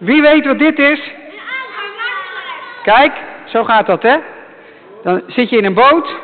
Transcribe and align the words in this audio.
Wie 0.00 0.22
weet 0.22 0.46
wat 0.46 0.58
dit 0.58 0.78
is? 0.78 1.12
Kijk, 2.82 3.12
zo 3.44 3.64
gaat 3.64 3.86
dat, 3.86 4.02
hè? 4.02 4.16
Dan 5.02 5.22
zit 5.26 5.50
je 5.50 5.56
in 5.56 5.64
een 5.64 5.74
boot. 5.74 6.14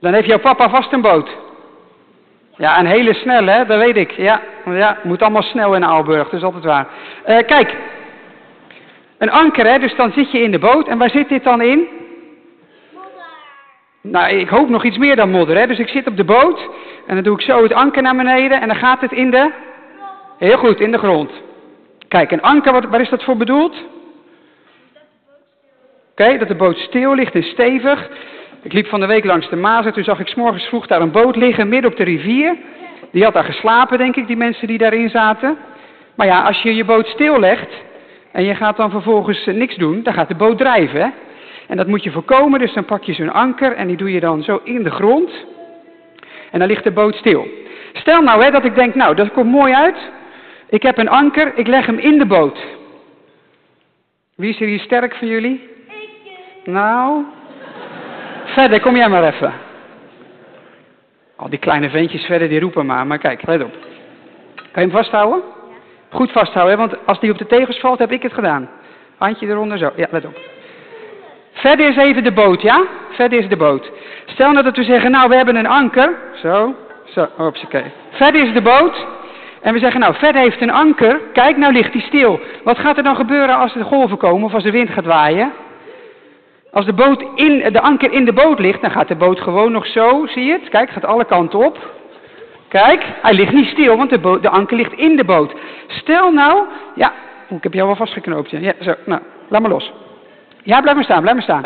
Dan 0.00 0.12
heeft 0.12 0.26
jouw 0.26 0.38
papa 0.38 0.68
vast 0.68 0.92
een 0.92 1.00
boot. 1.00 1.30
Ja, 2.56 2.78
een 2.78 2.86
hele 2.86 3.14
snelle, 3.14 3.50
hè? 3.50 3.66
Dat 3.66 3.78
weet 3.78 3.96
ik. 3.96 4.10
Ja, 4.10 4.40
ja 4.64 4.98
moet 5.02 5.22
allemaal 5.22 5.42
snel 5.42 5.74
in 5.74 5.84
Aalburg, 5.84 6.24
dat 6.24 6.32
is 6.32 6.42
altijd 6.42 6.64
waar. 6.64 6.86
Uh, 7.26 7.38
kijk, 7.38 7.76
een 9.18 9.30
anker, 9.30 9.66
hè? 9.66 9.78
Dus 9.78 9.96
dan 9.96 10.12
zit 10.12 10.30
je 10.30 10.42
in 10.42 10.50
de 10.50 10.58
boot. 10.58 10.88
En 10.88 10.98
waar 10.98 11.10
zit 11.10 11.28
dit 11.28 11.44
dan 11.44 11.60
in? 11.60 11.88
Modder. 12.94 13.10
Nou, 14.00 14.28
ik 14.28 14.48
hoop 14.48 14.68
nog 14.68 14.84
iets 14.84 14.98
meer 14.98 15.16
dan 15.16 15.30
modder, 15.30 15.56
hè? 15.56 15.66
Dus 15.66 15.78
ik 15.78 15.88
zit 15.88 16.06
op 16.06 16.16
de 16.16 16.24
boot. 16.24 16.68
En 17.06 17.14
dan 17.14 17.24
doe 17.24 17.34
ik 17.34 17.42
zo 17.42 17.62
het 17.62 17.72
anker 17.72 18.02
naar 18.02 18.16
beneden. 18.16 18.60
En 18.60 18.68
dan 18.68 18.76
gaat 18.76 19.00
het 19.00 19.12
in 19.12 19.30
de... 19.30 19.50
Heel 20.38 20.58
goed, 20.58 20.80
in 20.80 20.92
de 20.92 20.98
grond. 20.98 21.30
Kijk, 22.10 22.30
een 22.30 22.42
anker, 22.42 22.72
wat, 22.72 22.84
waar 22.84 23.00
is 23.00 23.08
dat 23.08 23.24
voor 23.24 23.36
bedoeld? 23.36 23.76
Oké, 26.10 26.38
dat 26.38 26.48
de 26.48 26.54
boot 26.54 26.76
stil 26.78 27.14
ligt 27.14 27.34
en 27.34 27.42
stevig. 27.42 28.08
Ik 28.62 28.72
liep 28.72 28.86
van 28.86 29.00
de 29.00 29.06
week 29.06 29.24
langs 29.24 29.48
de 29.48 29.56
Maas 29.56 29.86
en 29.86 29.92
toen 29.92 30.04
zag 30.04 30.20
ik 30.20 30.28
s 30.28 30.34
morgens 30.34 30.64
vroeg 30.64 30.86
daar 30.86 31.00
een 31.00 31.10
boot 31.10 31.36
liggen 31.36 31.68
midden 31.68 31.90
op 31.90 31.96
de 31.96 32.04
rivier. 32.04 32.56
Die 33.12 33.24
had 33.24 33.32
daar 33.32 33.44
geslapen, 33.44 33.98
denk 33.98 34.16
ik, 34.16 34.26
die 34.26 34.36
mensen 34.36 34.66
die 34.66 34.78
daarin 34.78 35.10
zaten. 35.10 35.56
Maar 36.14 36.26
ja, 36.26 36.42
als 36.42 36.62
je 36.62 36.74
je 36.74 36.84
boot 36.84 37.06
stillegt 37.06 37.72
en 38.32 38.44
je 38.44 38.54
gaat 38.54 38.76
dan 38.76 38.90
vervolgens 38.90 39.46
eh, 39.46 39.54
niks 39.54 39.76
doen, 39.76 40.02
dan 40.02 40.14
gaat 40.14 40.28
de 40.28 40.34
boot 40.34 40.58
drijven. 40.58 41.00
Hè? 41.00 41.08
En 41.66 41.76
dat 41.76 41.86
moet 41.86 42.02
je 42.04 42.10
voorkomen, 42.10 42.58
dus 42.60 42.72
dan 42.72 42.84
pak 42.84 43.02
je 43.02 43.12
zo'n 43.12 43.32
anker 43.32 43.72
en 43.72 43.86
die 43.86 43.96
doe 43.96 44.12
je 44.12 44.20
dan 44.20 44.42
zo 44.42 44.60
in 44.64 44.82
de 44.82 44.90
grond. 44.90 45.30
En 46.50 46.58
dan 46.58 46.68
ligt 46.68 46.84
de 46.84 46.92
boot 46.92 47.14
stil. 47.14 47.46
Stel 47.92 48.22
nou 48.22 48.44
hè, 48.44 48.50
dat 48.50 48.64
ik 48.64 48.74
denk, 48.74 48.94
nou, 48.94 49.14
dat 49.14 49.32
komt 49.32 49.50
mooi 49.50 49.74
uit. 49.74 50.18
Ik 50.70 50.82
heb 50.82 50.98
een 50.98 51.08
anker, 51.08 51.52
ik 51.58 51.66
leg 51.66 51.86
hem 51.86 51.98
in 51.98 52.18
de 52.18 52.26
boot. 52.26 52.58
Wie 54.36 54.50
is 54.50 54.60
er 54.60 54.66
hier 54.66 54.80
sterk 54.80 55.14
van 55.14 55.28
jullie? 55.28 55.68
Nou, 56.64 57.24
verder, 58.44 58.80
kom 58.80 58.96
jij 58.96 59.08
maar 59.08 59.24
even. 59.24 59.52
Al 61.36 61.48
die 61.48 61.58
kleine 61.58 61.90
ventjes 61.90 62.24
verder, 62.24 62.48
die 62.48 62.60
roepen 62.60 62.86
maar. 62.86 63.06
Maar 63.06 63.18
kijk, 63.18 63.46
let 63.46 63.64
op. 63.64 63.72
Kan 64.54 64.82
je 64.82 64.88
hem 64.88 64.90
vasthouden? 64.90 65.42
Goed 66.10 66.32
vasthouden, 66.32 66.78
hè? 66.78 66.86
want 66.86 67.06
als 67.06 67.20
die 67.20 67.30
op 67.30 67.38
de 67.38 67.46
tegels 67.46 67.78
valt, 67.78 67.98
heb 67.98 68.12
ik 68.12 68.22
het 68.22 68.32
gedaan. 68.32 68.68
Handje 69.16 69.46
eronder, 69.46 69.78
zo. 69.78 69.92
Ja, 69.96 70.06
let 70.10 70.24
op. 70.24 70.38
Verder 71.52 71.88
is 71.88 71.96
even 71.96 72.24
de 72.24 72.32
boot, 72.32 72.62
ja? 72.62 72.84
Verder 73.10 73.38
is 73.38 73.48
de 73.48 73.56
boot. 73.56 73.90
Stel 74.26 74.52
nou 74.52 74.64
dat 74.64 74.76
we 74.76 74.84
zeggen, 74.84 75.10
nou, 75.10 75.28
we 75.28 75.36
hebben 75.36 75.56
een 75.56 75.66
anker. 75.66 76.16
Zo, 76.42 76.74
zo, 77.04 77.28
oké. 77.38 77.92
Verder 78.10 78.46
is 78.46 78.52
de 78.52 78.62
boot. 78.62 79.06
En 79.62 79.72
we 79.72 79.78
zeggen, 79.78 80.00
nou, 80.00 80.14
verder 80.14 80.40
heeft 80.42 80.60
een 80.60 80.70
anker. 80.70 81.20
Kijk, 81.32 81.56
nou 81.56 81.72
ligt 81.72 81.92
hij 81.92 82.02
stil. 82.02 82.40
Wat 82.64 82.78
gaat 82.78 82.96
er 82.96 83.02
dan 83.02 83.16
gebeuren 83.16 83.56
als 83.56 83.72
de 83.72 83.84
golven 83.84 84.16
komen 84.16 84.44
of 84.44 84.54
als 84.54 84.62
de 84.62 84.70
wind 84.70 84.90
gaat 84.90 85.04
waaien? 85.04 85.52
Als 86.72 86.84
de, 86.84 86.92
boot 86.92 87.24
in, 87.34 87.72
de 87.72 87.80
anker 87.80 88.12
in 88.12 88.24
de 88.24 88.32
boot 88.32 88.58
ligt, 88.58 88.80
dan 88.80 88.90
gaat 88.90 89.08
de 89.08 89.16
boot 89.16 89.40
gewoon 89.40 89.72
nog 89.72 89.86
zo, 89.86 90.26
zie 90.26 90.44
je 90.44 90.52
het? 90.52 90.68
Kijk, 90.68 90.90
gaat 90.90 91.04
alle 91.04 91.24
kanten 91.24 91.58
op. 91.58 91.78
Kijk, 92.68 93.04
hij 93.22 93.34
ligt 93.34 93.52
niet 93.52 93.68
stil, 93.68 93.96
want 93.96 94.10
de, 94.10 94.38
de 94.40 94.48
anker 94.48 94.76
ligt 94.76 94.92
in 94.92 95.16
de 95.16 95.24
boot. 95.24 95.54
Stel 95.86 96.32
nou, 96.32 96.66
ja, 96.94 97.12
ik 97.48 97.62
heb 97.62 97.74
jou 97.74 97.86
wel 97.86 97.96
vastgeknoopt. 97.96 98.50
Ja, 98.50 98.72
zo, 98.80 98.94
nou, 99.04 99.20
laat 99.48 99.60
maar 99.60 99.70
los. 99.70 99.92
Ja, 100.62 100.80
blijf 100.80 100.96
maar 100.96 101.04
staan, 101.04 101.20
blijf 101.20 101.34
maar 101.34 101.44
staan. 101.44 101.64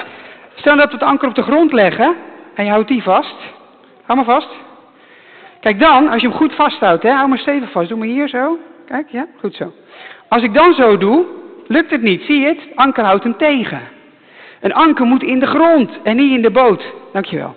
Stel 0.54 0.76
dat 0.76 0.86
we 0.86 0.92
het 0.92 1.02
anker 1.02 1.28
op 1.28 1.34
de 1.34 1.42
grond 1.42 1.72
leggen 1.72 2.16
en 2.54 2.64
je 2.64 2.70
houdt 2.70 2.88
die 2.88 3.02
vast. 3.02 3.36
Hou 4.04 4.18
maar 4.18 4.34
vast. 4.34 4.48
Kijk 5.64 5.80
dan, 5.80 6.08
als 6.08 6.20
je 6.20 6.28
hem 6.28 6.36
goed 6.36 6.54
vasthoudt, 6.54 7.02
hè, 7.02 7.10
hou 7.10 7.28
maar 7.28 7.38
stevig 7.38 7.70
vast. 7.70 7.88
Doe 7.88 7.98
maar 7.98 8.06
hier 8.06 8.28
zo. 8.28 8.58
Kijk, 8.86 9.08
ja, 9.08 9.26
goed 9.40 9.54
zo. 9.54 9.72
Als 10.28 10.42
ik 10.42 10.54
dan 10.54 10.74
zo 10.74 10.98
doe, 10.98 11.24
lukt 11.66 11.90
het 11.90 12.02
niet. 12.02 12.22
Zie 12.22 12.40
je 12.40 12.46
het? 12.46 12.58
Anker 12.74 13.04
houdt 13.04 13.22
hem 13.22 13.36
tegen. 13.36 13.80
Een 14.60 14.72
anker 14.74 15.06
moet 15.06 15.22
in 15.22 15.38
de 15.38 15.46
grond 15.46 15.90
en 16.02 16.16
niet 16.16 16.32
in 16.32 16.42
de 16.42 16.50
boot. 16.50 16.84
Dankjewel. 17.12 17.54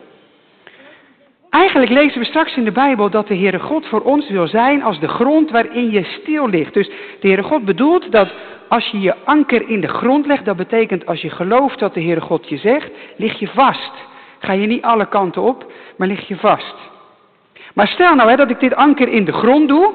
Eigenlijk 1.49 1.91
lezen 1.91 2.19
we 2.19 2.25
straks 2.25 2.55
in 2.55 2.63
de 2.63 2.71
Bijbel 2.71 3.09
dat 3.09 3.27
de 3.27 3.35
Heere 3.35 3.59
God 3.59 3.87
voor 3.87 4.01
ons 4.01 4.29
wil 4.29 4.47
zijn 4.47 4.83
als 4.83 4.99
de 4.99 5.07
grond 5.07 5.51
waarin 5.51 5.91
je 5.91 6.03
stil 6.03 6.49
ligt. 6.49 6.73
Dus 6.73 6.87
de 7.19 7.27
Heere 7.27 7.43
God 7.43 7.65
bedoelt 7.65 8.11
dat 8.11 8.33
als 8.67 8.87
je 8.87 8.99
je 8.99 9.15
anker 9.25 9.69
in 9.69 9.81
de 9.81 9.87
grond 9.87 10.25
legt, 10.25 10.45
dat 10.45 10.57
betekent 10.57 11.05
als 11.05 11.21
je 11.21 11.29
gelooft 11.29 11.79
wat 11.79 11.93
de 11.93 12.01
Heere 12.01 12.21
God 12.21 12.49
je 12.49 12.57
zegt, 12.57 12.91
lig 13.17 13.39
je 13.39 13.47
vast. 13.47 13.91
Ga 14.39 14.53
je 14.53 14.67
niet 14.67 14.83
alle 14.83 15.07
kanten 15.07 15.41
op, 15.41 15.71
maar 15.97 16.07
lig 16.07 16.27
je 16.27 16.35
vast. 16.35 16.95
Maar 17.77 17.87
stel 17.87 18.15
nou 18.15 18.29
hè, 18.29 18.35
dat 18.35 18.49
ik 18.49 18.59
dit 18.59 18.75
anker 18.75 19.07
in 19.07 19.25
de 19.25 19.33
grond 19.33 19.67
doe 19.67 19.93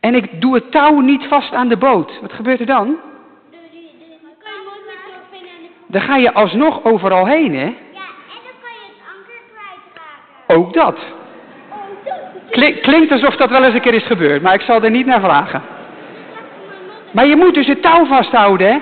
en 0.00 0.14
ik 0.14 0.40
doe 0.40 0.54
het 0.54 0.70
touw 0.70 1.00
niet 1.00 1.26
vast 1.26 1.52
aan 1.52 1.68
de 1.68 1.76
boot. 1.76 2.18
Wat 2.20 2.32
gebeurt 2.32 2.60
er 2.60 2.66
dan? 2.66 2.96
Dan 5.86 6.00
ga 6.00 6.16
je 6.16 6.34
alsnog 6.34 6.84
overal 6.84 7.26
heen, 7.26 7.54
hè? 7.54 7.64
Ja, 7.64 7.64
en 7.64 7.74
dan 8.44 8.56
kan 8.62 8.72
je 8.72 8.86
het 8.86 9.02
anker 9.14 9.40
kwijtraken. 9.52 10.56
Ook 10.56 10.72
dat. 10.72 10.96
Dat 12.04 12.50
Klink, 12.50 12.82
klinkt 12.82 13.12
alsof 13.12 13.36
dat 13.36 13.50
wel 13.50 13.64
eens 13.64 13.74
een 13.74 13.80
keer 13.80 13.94
is 13.94 14.06
gebeurd, 14.06 14.42
maar 14.42 14.54
ik 14.54 14.60
zal 14.60 14.82
er 14.82 14.90
niet 14.90 15.06
naar 15.06 15.20
vragen. 15.20 15.62
Maar 17.12 17.26
je 17.26 17.36
moet 17.36 17.54
dus 17.54 17.66
het 17.66 17.82
touw 17.82 18.06
vasthouden, 18.06 18.72
hè? 18.72 18.78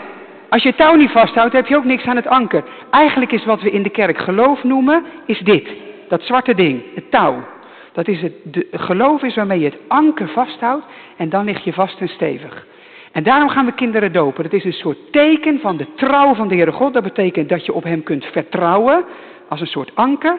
Als 0.48 0.62
je 0.62 0.68
het 0.68 0.78
touw 0.78 0.94
niet 0.94 1.10
vasthoudt, 1.10 1.52
heb 1.52 1.66
je 1.66 1.76
ook 1.76 1.84
niks 1.84 2.04
aan 2.04 2.16
het 2.16 2.26
anker. 2.26 2.64
Eigenlijk 2.90 3.32
is 3.32 3.44
wat 3.44 3.62
we 3.62 3.70
in 3.70 3.82
de 3.82 3.90
kerk 3.90 4.18
geloof 4.18 4.64
noemen, 4.64 5.04
is 5.24 5.38
dit. 5.38 5.68
Dat 6.08 6.22
zwarte 6.22 6.54
ding, 6.54 6.82
het 6.94 7.10
touw. 7.10 7.54
Dat 7.96 8.08
is 8.08 8.20
het 8.20 8.32
geloof 8.70 9.22
is 9.22 9.34
waarmee 9.34 9.58
je 9.58 9.64
het 9.64 9.78
anker 9.88 10.28
vasthoudt 10.28 10.84
en 11.16 11.28
dan 11.28 11.44
lig 11.44 11.64
je 11.64 11.72
vast 11.72 12.00
en 12.00 12.08
stevig. 12.08 12.66
En 13.12 13.22
daarom 13.22 13.48
gaan 13.48 13.64
we 13.64 13.72
kinderen 13.72 14.12
dopen. 14.12 14.42
Dat 14.42 14.52
is 14.52 14.64
een 14.64 14.72
soort 14.72 15.12
teken 15.12 15.60
van 15.60 15.76
de 15.76 15.86
trouw 15.94 16.34
van 16.34 16.48
de 16.48 16.54
Heere 16.54 16.72
God. 16.72 16.92
Dat 16.92 17.02
betekent 17.02 17.48
dat 17.48 17.66
je 17.66 17.72
op 17.72 17.84
Hem 17.84 18.02
kunt 18.02 18.24
vertrouwen 18.24 19.04
als 19.48 19.60
een 19.60 19.66
soort 19.66 19.90
anker. 19.94 20.38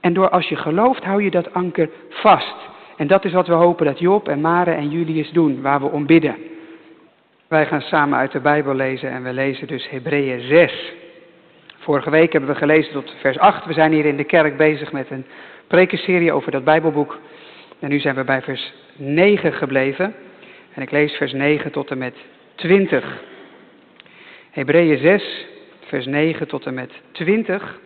En 0.00 0.12
door 0.12 0.30
als 0.30 0.48
je 0.48 0.56
gelooft, 0.56 1.04
hou 1.04 1.22
je 1.22 1.30
dat 1.30 1.54
anker 1.54 1.90
vast. 2.08 2.56
En 2.96 3.06
dat 3.06 3.24
is 3.24 3.32
wat 3.32 3.46
we 3.46 3.54
hopen 3.54 3.86
dat 3.86 3.98
Job 3.98 4.28
en 4.28 4.40
Mare 4.40 4.70
en 4.70 4.90
Julius 4.90 5.30
doen, 5.30 5.62
waar 5.62 5.80
we 5.80 5.86
om 5.86 6.06
bidden. 6.06 6.36
Wij 7.48 7.66
gaan 7.66 7.82
samen 7.82 8.18
uit 8.18 8.32
de 8.32 8.40
Bijbel 8.40 8.74
lezen 8.74 9.10
en 9.10 9.22
we 9.22 9.32
lezen 9.32 9.66
dus 9.66 9.90
Hebreeën 9.90 10.40
6. 10.40 10.92
Vorige 11.78 12.10
week 12.10 12.32
hebben 12.32 12.50
we 12.50 12.56
gelezen 12.56 12.92
tot 12.92 13.14
vers 13.20 13.38
8. 13.38 13.66
We 13.66 13.72
zijn 13.72 13.92
hier 13.92 14.04
in 14.04 14.16
de 14.16 14.24
kerk 14.24 14.56
bezig 14.56 14.92
met 14.92 15.10
een 15.10 15.24
prekenserie 15.70 16.32
over 16.32 16.50
dat 16.50 16.64
Bijbelboek. 16.64 17.18
En 17.78 17.88
nu 17.88 17.98
zijn 17.98 18.14
we 18.14 18.24
bij 18.24 18.42
vers 18.42 18.72
9 18.96 19.52
gebleven. 19.52 20.14
En 20.74 20.82
ik 20.82 20.90
lees 20.90 21.12
vers 21.12 21.32
9 21.32 21.72
tot 21.72 21.90
en 21.90 21.98
met 21.98 22.14
20. 22.54 23.18
Hebreeën 24.50 24.98
6, 24.98 25.46
vers 25.80 26.06
9 26.06 26.48
tot 26.48 26.66
en 26.66 26.74
met 26.74 26.92
20. 27.12 27.78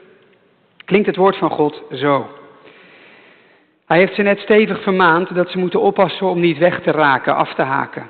Klinkt 0.84 1.06
het 1.06 1.16
woord 1.16 1.36
van 1.36 1.50
God 1.50 1.82
zo. 1.92 2.28
Hij 3.86 3.98
heeft 3.98 4.14
ze 4.14 4.22
net 4.22 4.38
stevig 4.38 4.82
vermaand 4.82 5.34
dat 5.34 5.50
ze 5.50 5.58
moeten 5.58 5.80
oppassen 5.80 6.26
om 6.26 6.40
niet 6.40 6.58
weg 6.58 6.80
te 6.80 6.90
raken, 6.90 7.36
af 7.36 7.54
te 7.54 7.62
haken. 7.62 8.06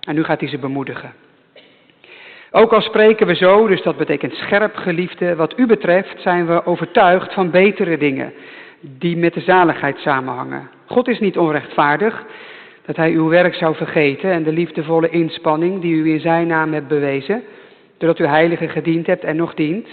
En 0.00 0.14
nu 0.14 0.24
gaat 0.24 0.40
hij 0.40 0.48
ze 0.48 0.58
bemoedigen. 0.58 1.12
Ook 2.50 2.72
al 2.72 2.80
spreken 2.80 3.26
we 3.26 3.34
zo, 3.34 3.66
dus 3.66 3.82
dat 3.82 3.96
betekent 3.96 4.34
scherp 4.34 4.76
geliefde, 4.76 5.36
wat 5.36 5.58
u 5.58 5.66
betreft 5.66 6.22
zijn 6.22 6.46
we 6.46 6.66
overtuigd 6.66 7.34
van 7.34 7.50
betere 7.50 7.98
dingen 7.98 8.32
die 8.80 9.16
met 9.16 9.34
de 9.34 9.40
zaligheid 9.40 9.98
samenhangen. 9.98 10.68
God 10.86 11.08
is 11.08 11.20
niet 11.20 11.38
onrechtvaardig, 11.38 12.26
dat 12.86 12.96
hij 12.96 13.10
uw 13.10 13.28
werk 13.28 13.54
zou 13.54 13.74
vergeten 13.74 14.30
en 14.30 14.42
de 14.42 14.52
liefdevolle 14.52 15.10
inspanning 15.10 15.80
die 15.80 15.94
u 15.94 16.12
in 16.12 16.20
zijn 16.20 16.46
naam 16.46 16.72
hebt 16.72 16.88
bewezen, 16.88 17.42
doordat 17.98 18.18
u 18.18 18.26
heilige 18.26 18.68
gediend 18.68 19.06
hebt 19.06 19.24
en 19.24 19.36
nog 19.36 19.54
dient. 19.54 19.88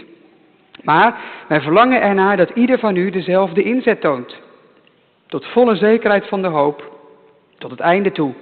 Maar 0.83 1.19
wij 1.47 1.61
verlangen 1.61 2.01
ernaar 2.01 2.37
dat 2.37 2.49
ieder 2.49 2.79
van 2.79 2.95
u 2.95 3.09
dezelfde 3.09 3.63
inzet 3.63 4.01
toont, 4.01 4.41
tot 5.27 5.45
volle 5.45 5.75
zekerheid 5.75 6.27
van 6.27 6.41
de 6.41 6.47
hoop, 6.47 6.95
tot 7.57 7.71
het 7.71 7.79
einde 7.79 8.11
toe, 8.11 8.33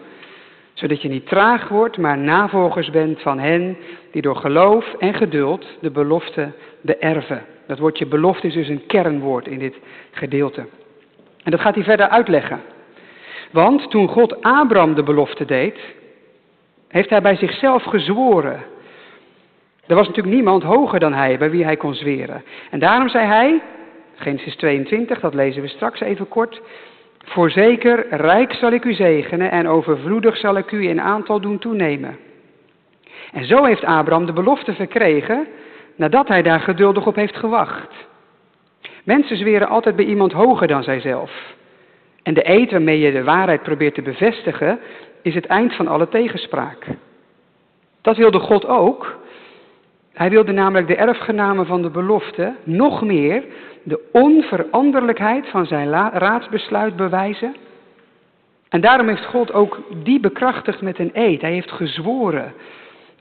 zodat 0.73 1.01
je 1.01 1.09
niet 1.09 1.27
traag 1.27 1.67
wordt, 1.67 1.97
maar 1.97 2.17
navolgers 2.17 2.89
bent 2.89 3.21
van 3.21 3.39
hen 3.39 3.77
die 4.11 4.21
door 4.21 4.35
geloof 4.35 4.93
en 4.99 5.13
geduld 5.13 5.65
de 5.81 5.91
belofte 5.91 6.51
beërven. 6.81 7.41
Dat 7.67 7.79
woordje 7.79 8.05
belofte 8.05 8.47
is 8.47 8.53
dus 8.53 8.67
een 8.67 8.85
kernwoord 8.85 9.47
in 9.47 9.59
dit 9.59 9.75
gedeelte. 10.11 10.65
En 11.43 11.51
dat 11.51 11.59
gaat 11.59 11.75
hij 11.75 11.83
verder 11.83 12.07
uitleggen. 12.07 12.61
Want 13.51 13.89
toen 13.89 14.07
God 14.07 14.41
Abraham 14.41 14.95
de 14.95 15.03
belofte 15.03 15.45
deed, 15.45 15.79
heeft 16.87 17.09
hij 17.09 17.21
bij 17.21 17.35
zichzelf 17.35 17.83
gezworen. 17.83 18.63
Er 19.87 19.95
was 19.95 20.07
natuurlijk 20.07 20.35
niemand 20.35 20.63
hoger 20.63 20.99
dan 20.99 21.13
hij 21.13 21.37
bij 21.37 21.49
wie 21.49 21.63
hij 21.63 21.77
kon 21.77 21.93
zweren. 21.93 22.43
En 22.71 22.79
daarom 22.79 23.09
zei 23.09 23.25
hij, 23.25 23.61
Genesis 24.15 24.55
22, 24.55 25.19
dat 25.19 25.33
lezen 25.33 25.61
we 25.61 25.67
straks 25.67 25.99
even 25.99 26.27
kort. 26.27 26.61
Voorzeker, 27.25 28.07
rijk 28.09 28.53
zal 28.53 28.71
ik 28.71 28.85
u 28.85 28.93
zegenen 28.93 29.51
en 29.51 29.67
overvloedig 29.67 30.37
zal 30.37 30.57
ik 30.57 30.71
u 30.71 30.87
in 30.87 31.01
aantal 31.01 31.39
doen 31.39 31.57
toenemen. 31.57 32.17
En 33.31 33.45
zo 33.45 33.63
heeft 33.63 33.83
Abraham 33.83 34.25
de 34.25 34.33
belofte 34.33 34.73
verkregen 34.73 35.47
nadat 35.95 36.27
hij 36.27 36.41
daar 36.41 36.59
geduldig 36.59 37.07
op 37.07 37.15
heeft 37.15 37.37
gewacht. 37.37 38.07
Mensen 39.03 39.37
zweren 39.37 39.67
altijd 39.67 39.95
bij 39.95 40.05
iemand 40.05 40.31
hoger 40.31 40.67
dan 40.67 40.83
zijzelf. 40.83 41.31
En 42.23 42.33
de 42.33 42.49
eed 42.49 42.71
waarmee 42.71 42.99
je 42.99 43.11
de 43.11 43.23
waarheid 43.23 43.63
probeert 43.63 43.93
te 43.93 44.01
bevestigen, 44.01 44.79
is 45.21 45.33
het 45.33 45.45
eind 45.45 45.75
van 45.75 45.87
alle 45.87 46.07
tegenspraak. 46.07 46.85
Dat 48.01 48.17
wilde 48.17 48.39
God 48.39 48.67
ook. 48.67 49.17
Hij 50.13 50.29
wilde 50.29 50.51
namelijk 50.51 50.87
de 50.87 50.95
erfgenamen 50.95 51.65
van 51.65 51.81
de 51.81 51.89
belofte 51.89 52.53
nog 52.63 53.01
meer 53.01 53.43
de 53.83 53.99
onveranderlijkheid 54.11 55.47
van 55.49 55.65
zijn 55.65 55.89
raadsbesluit 56.13 56.95
bewijzen. 56.95 57.55
En 58.69 58.81
daarom 58.81 59.07
heeft 59.07 59.25
God 59.25 59.53
ook 59.53 59.79
die 60.03 60.19
bekrachtigd 60.19 60.81
met 60.81 60.99
een 60.99 61.11
eed. 61.13 61.41
Hij 61.41 61.51
heeft 61.51 61.71
gezworen, 61.71 62.53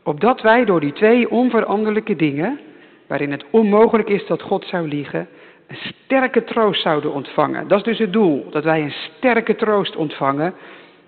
opdat 0.05 0.41
wij 0.41 0.65
door 0.65 0.81
die 0.81 0.93
twee 0.93 1.31
onveranderlijke 1.31 2.17
dingen, 2.17 2.61
waarin 3.07 3.31
het 3.31 3.45
onmogelijk 3.51 4.09
is 4.09 4.27
dat 4.27 4.43
God 4.43 4.65
zou 4.65 4.89
liegen, 4.89 5.29
een 5.67 5.77
sterke 5.77 6.45
troost 6.45 6.83
zouden 6.83 7.13
ontvangen. 7.13 7.69
Dat 7.69 7.79
is 7.79 7.85
dus 7.85 7.99
het 7.99 8.13
doel, 8.13 8.47
dat 8.51 8.65
wij 8.65 8.83
een 8.83 8.95
sterke 9.17 9.57
troost 9.57 9.97
ontvangen, 9.97 10.55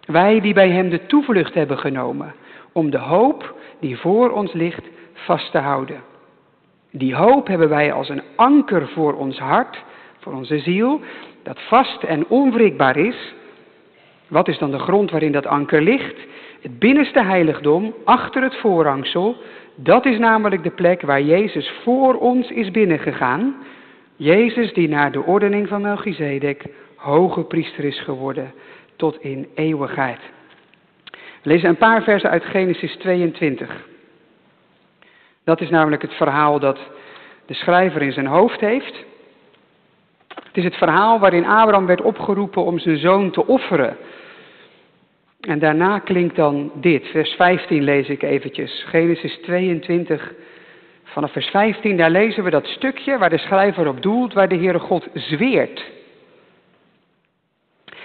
wij 0.07 0.41
die 0.41 0.55
bij 0.55 0.71
Hem 0.71 0.89
de 0.89 1.07
toevlucht 1.07 1.55
hebben 1.55 1.79
genomen, 1.79 2.35
om 2.73 2.91
de 2.91 2.99
hoop 2.99 3.55
die 3.81 3.99
voor 3.99 4.31
ons 4.31 4.53
ligt 4.53 4.85
vast 5.13 5.51
te 5.51 5.59
houden. 5.59 6.03
Die 6.91 7.15
hoop 7.15 7.47
hebben 7.47 7.69
wij 7.69 7.93
als 7.93 8.09
een 8.09 8.23
anker 8.37 8.89
voor 8.89 9.15
ons 9.15 9.39
hart, 9.39 9.83
voor 10.19 10.33
onze 10.33 10.59
ziel, 10.59 11.01
dat 11.43 11.61
vast 11.61 12.03
en 12.03 12.27
onwrikbaar 12.29 12.97
is. 12.97 13.35
Wat 14.29 14.49
is 14.49 14.59
dan 14.59 14.71
de 14.71 14.79
grond 14.79 15.11
waarin 15.11 15.33
dat 15.33 15.47
anker 15.47 15.83
ligt? 15.83 16.17
Het 16.67 16.79
binnenste 16.79 17.23
heiligdom, 17.23 17.95
achter 18.05 18.43
het 18.43 18.57
voorhangsel, 18.57 19.37
dat 19.75 20.07
is 20.07 20.19
namelijk 20.19 20.63
de 20.63 20.71
plek 20.71 21.03
waar 21.03 21.23
Jezus 21.23 21.73
voor 21.83 22.15
ons 22.15 22.51
is 22.51 22.71
binnengegaan. 22.71 23.57
Jezus 24.17 24.73
die 24.73 24.89
naar 24.89 25.13
de 25.13 25.23
ordening 25.23 25.69
van 25.69 25.83
Melchizedek 25.83 26.65
hoge 26.97 27.43
priester 27.43 27.85
is 27.85 28.01
geworden 28.01 28.53
tot 28.97 29.21
in 29.21 29.49
eeuwigheid. 29.55 30.19
We 31.43 31.51
lezen 31.51 31.69
een 31.69 31.77
paar 31.77 32.03
versen 32.03 32.31
uit 32.31 32.45
Genesis 32.45 32.97
22. 32.97 33.87
Dat 35.45 35.61
is 35.61 35.71
namelijk 35.71 36.03
het 36.03 36.15
verhaal 36.15 36.59
dat 36.59 36.79
de 37.47 37.55
schrijver 37.55 38.03
in 38.03 38.13
zijn 38.13 38.27
hoofd 38.27 38.61
heeft. 38.61 39.05
Het 40.29 40.57
is 40.57 40.65
het 40.65 40.77
verhaal 40.77 41.19
waarin 41.19 41.47
Abraham 41.47 41.87
werd 41.87 42.03
opgeroepen 42.03 42.65
om 42.65 42.79
zijn 42.79 42.99
zoon 42.99 43.31
te 43.31 43.47
offeren. 43.47 43.97
En 45.47 45.59
daarna 45.59 45.99
klinkt 45.99 46.37
dan 46.37 46.71
dit, 46.75 47.07
vers 47.07 47.31
15 47.31 47.83
lees 47.83 48.09
ik 48.09 48.23
eventjes, 48.23 48.85
Genesis 48.89 49.39
22, 49.43 50.35
vanaf 51.03 51.33
vers 51.33 51.47
15, 51.47 51.97
daar 51.97 52.11
lezen 52.11 52.45
we 52.45 52.51
dat 52.51 52.67
stukje 52.67 53.19
waar 53.19 53.31
de 53.31 53.39
schrijver 53.39 53.89
op 53.89 54.03
doelt, 54.03 54.33
waar 54.33 54.49
de 54.49 54.57
Heere 54.57 54.79
God 54.79 55.09
zweert. 55.15 55.85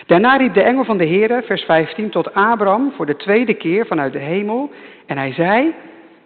Daarna 0.06 0.36
riep 0.36 0.54
de 0.54 0.62
engel 0.62 0.84
van 0.84 0.98
de 0.98 1.08
Heere, 1.08 1.42
vers 1.46 1.64
15, 1.64 2.10
tot 2.10 2.34
Abraham 2.34 2.92
voor 2.96 3.06
de 3.06 3.16
tweede 3.16 3.54
keer 3.54 3.86
vanuit 3.86 4.14
de 4.14 4.20
hemel. 4.20 4.72
En 5.06 5.18
hij 5.18 5.34
zei, 5.34 5.74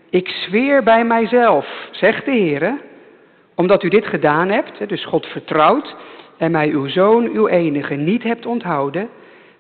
ik 0.10 0.28
zweer 0.28 0.84
bij 0.84 1.06
mijzelf, 1.06 1.68
zegt 1.92 2.26
de 2.26 2.32
Heere, 2.32 2.78
omdat 3.56 3.84
u 3.84 3.90
dit 3.90 4.06
gedaan 4.06 4.50
hebt, 4.50 4.90
dus 4.90 5.06
God 5.06 5.26
vertrouwt, 5.26 5.96
en 6.38 6.52
mij 6.52 6.70
uw 6.70 6.88
zoon, 6.88 7.30
uw 7.34 7.48
enige, 7.48 7.94
niet 7.94 8.24
hebt 8.24 8.46
onthouden, 8.46 9.10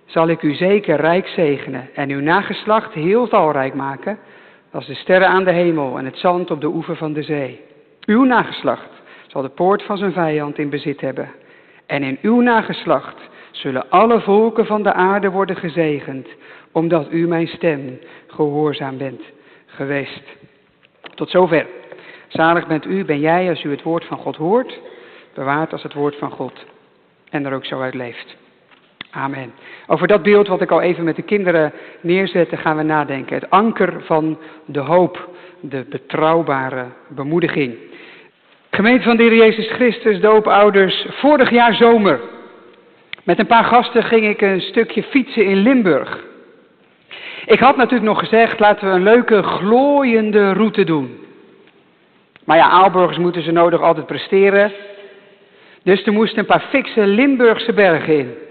zal 0.05 0.27
ik 0.27 0.41
u 0.41 0.53
zeker 0.53 0.95
rijk 0.95 1.27
zegenen 1.27 1.89
en 1.93 2.09
uw 2.09 2.21
nageslacht 2.21 2.93
heel 2.93 3.27
talrijk 3.27 3.73
maken, 3.73 4.17
als 4.71 4.87
de 4.87 4.95
sterren 4.95 5.27
aan 5.27 5.43
de 5.43 5.51
hemel 5.51 5.97
en 5.97 6.05
het 6.05 6.17
zand 6.17 6.51
op 6.51 6.61
de 6.61 6.67
oever 6.67 6.95
van 6.95 7.13
de 7.13 7.23
zee. 7.23 7.61
Uw 8.05 8.23
nageslacht 8.23 8.89
zal 9.27 9.41
de 9.41 9.49
poort 9.49 9.83
van 9.83 9.97
zijn 9.97 10.13
vijand 10.13 10.57
in 10.57 10.69
bezit 10.69 11.01
hebben. 11.01 11.31
En 11.85 12.03
in 12.03 12.17
uw 12.21 12.41
nageslacht 12.41 13.29
zullen 13.51 13.89
alle 13.89 14.21
volken 14.21 14.65
van 14.65 14.83
de 14.83 14.93
aarde 14.93 15.29
worden 15.29 15.55
gezegend, 15.55 16.27
omdat 16.71 17.11
u 17.11 17.27
mijn 17.27 17.47
stem 17.47 17.99
gehoorzaam 18.27 18.97
bent 18.97 19.21
geweest. 19.65 20.23
Tot 21.15 21.29
zover. 21.29 21.67
Zalig 22.27 22.67
bent 22.67 22.85
u, 22.85 23.05
ben 23.05 23.19
jij, 23.19 23.49
als 23.49 23.63
u 23.63 23.71
het 23.71 23.83
woord 23.83 24.05
van 24.05 24.17
God 24.17 24.35
hoort, 24.35 24.79
bewaard 25.33 25.71
als 25.71 25.83
het 25.83 25.93
woord 25.93 26.15
van 26.15 26.31
God 26.31 26.65
en 27.29 27.45
er 27.45 27.53
ook 27.53 27.65
zo 27.65 27.81
uit 27.81 27.93
leeft. 27.93 28.35
Amen. 29.15 29.53
Over 29.87 30.07
dat 30.07 30.23
beeld 30.23 30.47
wat 30.47 30.61
ik 30.61 30.71
al 30.71 30.81
even 30.81 31.03
met 31.03 31.15
de 31.15 31.21
kinderen 31.21 31.71
neerzette, 32.01 32.57
gaan 32.57 32.77
we 32.77 32.83
nadenken. 32.83 33.35
Het 33.35 33.49
anker 33.49 33.93
van 34.03 34.39
de 34.65 34.79
hoop, 34.79 35.29
de 35.59 35.85
betrouwbare 35.89 36.85
bemoediging. 37.07 37.75
Gemeente 38.69 39.03
van 39.03 39.17
de 39.17 39.23
Heer 39.23 39.35
Jezus 39.35 39.71
Christus, 39.71 40.19
doopouders, 40.19 41.05
vorig 41.09 41.49
jaar 41.49 41.75
zomer. 41.75 42.19
Met 43.23 43.39
een 43.39 43.47
paar 43.47 43.63
gasten 43.63 44.03
ging 44.03 44.27
ik 44.27 44.41
een 44.41 44.61
stukje 44.61 45.03
fietsen 45.03 45.45
in 45.45 45.57
Limburg. 45.57 46.23
Ik 47.45 47.59
had 47.59 47.75
natuurlijk 47.75 48.09
nog 48.09 48.19
gezegd, 48.19 48.59
laten 48.59 48.87
we 48.87 48.93
een 48.93 49.03
leuke, 49.03 49.43
glooiende 49.43 50.51
route 50.51 50.83
doen. 50.83 51.19
Maar 52.45 52.57
ja, 52.57 52.69
Aalburgers 52.69 53.17
moeten 53.17 53.41
ze 53.41 53.51
nodig 53.51 53.81
altijd 53.81 54.05
presteren. 54.05 54.71
Dus 55.83 56.05
er 56.05 56.13
moesten 56.13 56.39
een 56.39 56.45
paar 56.45 56.65
fikse 56.69 57.05
Limburgse 57.05 57.73
bergen 57.73 58.17
in. 58.17 58.43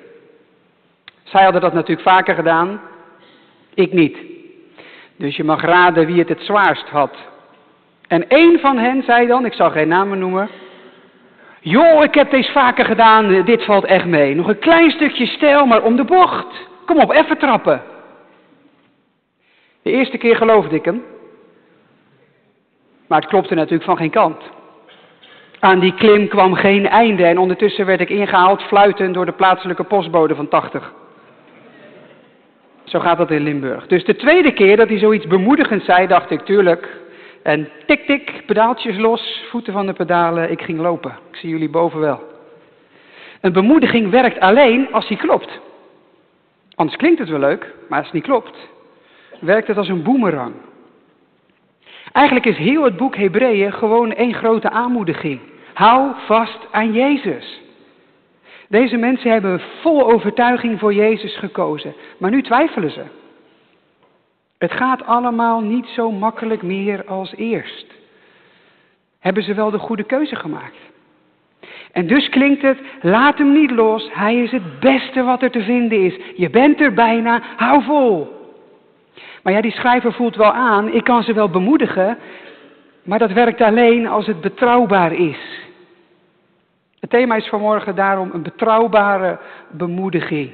Zij 1.24 1.42
hadden 1.42 1.60
dat 1.60 1.72
natuurlijk 1.72 2.08
vaker 2.08 2.34
gedaan, 2.34 2.80
ik 3.74 3.92
niet. 3.92 4.18
Dus 5.16 5.36
je 5.36 5.44
mag 5.44 5.62
raden 5.62 6.06
wie 6.06 6.18
het 6.18 6.28
het 6.28 6.40
zwaarst 6.40 6.88
had. 6.88 7.16
En 8.08 8.28
één 8.28 8.60
van 8.60 8.78
hen 8.78 9.02
zei 9.02 9.26
dan, 9.26 9.44
ik 9.44 9.52
zal 9.52 9.70
geen 9.70 9.88
namen 9.88 10.18
noemen. 10.18 10.48
Joh, 11.60 12.02
ik 12.02 12.14
heb 12.14 12.30
deze 12.30 12.52
vaker 12.52 12.84
gedaan, 12.84 13.44
dit 13.44 13.64
valt 13.64 13.84
echt 13.84 14.06
mee. 14.06 14.34
Nog 14.34 14.48
een 14.48 14.58
klein 14.58 14.90
stukje 14.90 15.26
stijl, 15.26 15.66
maar 15.66 15.82
om 15.82 15.96
de 15.96 16.04
bocht. 16.04 16.46
Kom 16.86 17.00
op, 17.00 17.10
even 17.10 17.38
trappen. 17.38 17.82
De 19.82 19.90
eerste 19.90 20.18
keer 20.18 20.36
geloofde 20.36 20.74
ik 20.74 20.84
hem. 20.84 21.02
Maar 23.06 23.20
het 23.20 23.28
klopte 23.28 23.54
natuurlijk 23.54 23.84
van 23.84 23.96
geen 23.96 24.10
kant. 24.10 24.42
Aan 25.60 25.80
die 25.80 25.94
klim 25.94 26.28
kwam 26.28 26.54
geen 26.54 26.88
einde 26.88 27.24
en 27.24 27.38
ondertussen 27.38 27.86
werd 27.86 28.00
ik 28.00 28.10
ingehaald 28.10 28.62
fluitend 28.62 29.14
door 29.14 29.26
de 29.26 29.32
plaatselijke 29.32 29.84
postbode 29.84 30.34
van 30.34 30.48
80. 30.48 30.92
Zo 32.84 33.00
gaat 33.00 33.18
dat 33.18 33.30
in 33.30 33.42
Limburg. 33.42 33.86
Dus 33.86 34.04
de 34.04 34.16
tweede 34.16 34.52
keer 34.52 34.76
dat 34.76 34.88
hij 34.88 34.98
zoiets 34.98 35.26
bemoedigends 35.26 35.84
zei, 35.84 36.06
dacht 36.06 36.30
ik, 36.30 36.40
tuurlijk. 36.40 36.88
En 37.42 37.68
tik 37.86 38.06
tik, 38.06 38.42
pedaaltjes 38.46 38.96
los, 38.96 39.44
voeten 39.50 39.72
van 39.72 39.86
de 39.86 39.92
pedalen, 39.92 40.50
ik 40.50 40.62
ging 40.62 40.80
lopen. 40.80 41.10
Ik 41.30 41.36
zie 41.36 41.50
jullie 41.50 41.70
boven 41.70 42.00
wel. 42.00 42.22
Een 43.40 43.52
bemoediging 43.52 44.10
werkt 44.10 44.40
alleen 44.40 44.92
als 44.92 45.08
die 45.08 45.16
klopt. 45.16 45.60
Anders 46.74 46.98
klinkt 46.98 47.18
het 47.18 47.28
wel 47.28 47.38
leuk, 47.38 47.74
maar 47.88 47.98
als 47.98 48.06
het 48.06 48.14
niet 48.14 48.24
klopt, 48.24 48.68
werkt 49.40 49.66
het 49.66 49.76
als 49.76 49.88
een 49.88 50.02
boemerang. 50.02 50.54
Eigenlijk 52.12 52.46
is 52.46 52.56
heel 52.56 52.84
het 52.84 52.96
boek 52.96 53.16
Hebreeën 53.16 53.72
gewoon 53.72 54.12
één 54.12 54.34
grote 54.34 54.70
aanmoediging. 54.70 55.40
Hou 55.74 56.12
vast 56.26 56.58
aan 56.70 56.92
Jezus. 56.92 57.60
Deze 58.80 58.96
mensen 58.96 59.30
hebben 59.30 59.60
vol 59.80 60.12
overtuiging 60.12 60.78
voor 60.78 60.94
Jezus 60.94 61.36
gekozen, 61.36 61.94
maar 62.18 62.30
nu 62.30 62.42
twijfelen 62.42 62.90
ze. 62.90 63.02
Het 64.58 64.72
gaat 64.72 65.06
allemaal 65.06 65.60
niet 65.60 65.86
zo 65.86 66.10
makkelijk 66.10 66.62
meer 66.62 67.04
als 67.04 67.34
eerst. 67.36 67.86
Hebben 69.18 69.42
ze 69.42 69.54
wel 69.54 69.70
de 69.70 69.78
goede 69.78 70.02
keuze 70.02 70.36
gemaakt? 70.36 70.76
En 71.92 72.06
dus 72.06 72.28
klinkt 72.28 72.62
het, 72.62 72.78
laat 73.00 73.38
hem 73.38 73.52
niet 73.52 73.70
los, 73.70 74.08
hij 74.12 74.36
is 74.36 74.50
het 74.50 74.80
beste 74.80 75.22
wat 75.22 75.42
er 75.42 75.50
te 75.50 75.62
vinden 75.62 76.00
is. 76.00 76.16
Je 76.36 76.50
bent 76.50 76.80
er 76.80 76.92
bijna, 76.92 77.42
hou 77.56 77.82
vol. 77.82 78.28
Maar 79.42 79.52
ja, 79.52 79.60
die 79.60 79.72
schrijver 79.72 80.12
voelt 80.12 80.36
wel 80.36 80.52
aan, 80.52 80.92
ik 80.92 81.04
kan 81.04 81.22
ze 81.22 81.32
wel 81.32 81.48
bemoedigen, 81.48 82.18
maar 83.02 83.18
dat 83.18 83.32
werkt 83.32 83.60
alleen 83.60 84.06
als 84.06 84.26
het 84.26 84.40
betrouwbaar 84.40 85.12
is. 85.12 85.62
Thema 87.14 87.36
is 87.36 87.48
vanmorgen 87.48 87.94
daarom 87.94 88.30
een 88.32 88.42
betrouwbare 88.42 89.38
bemoediging. 89.70 90.50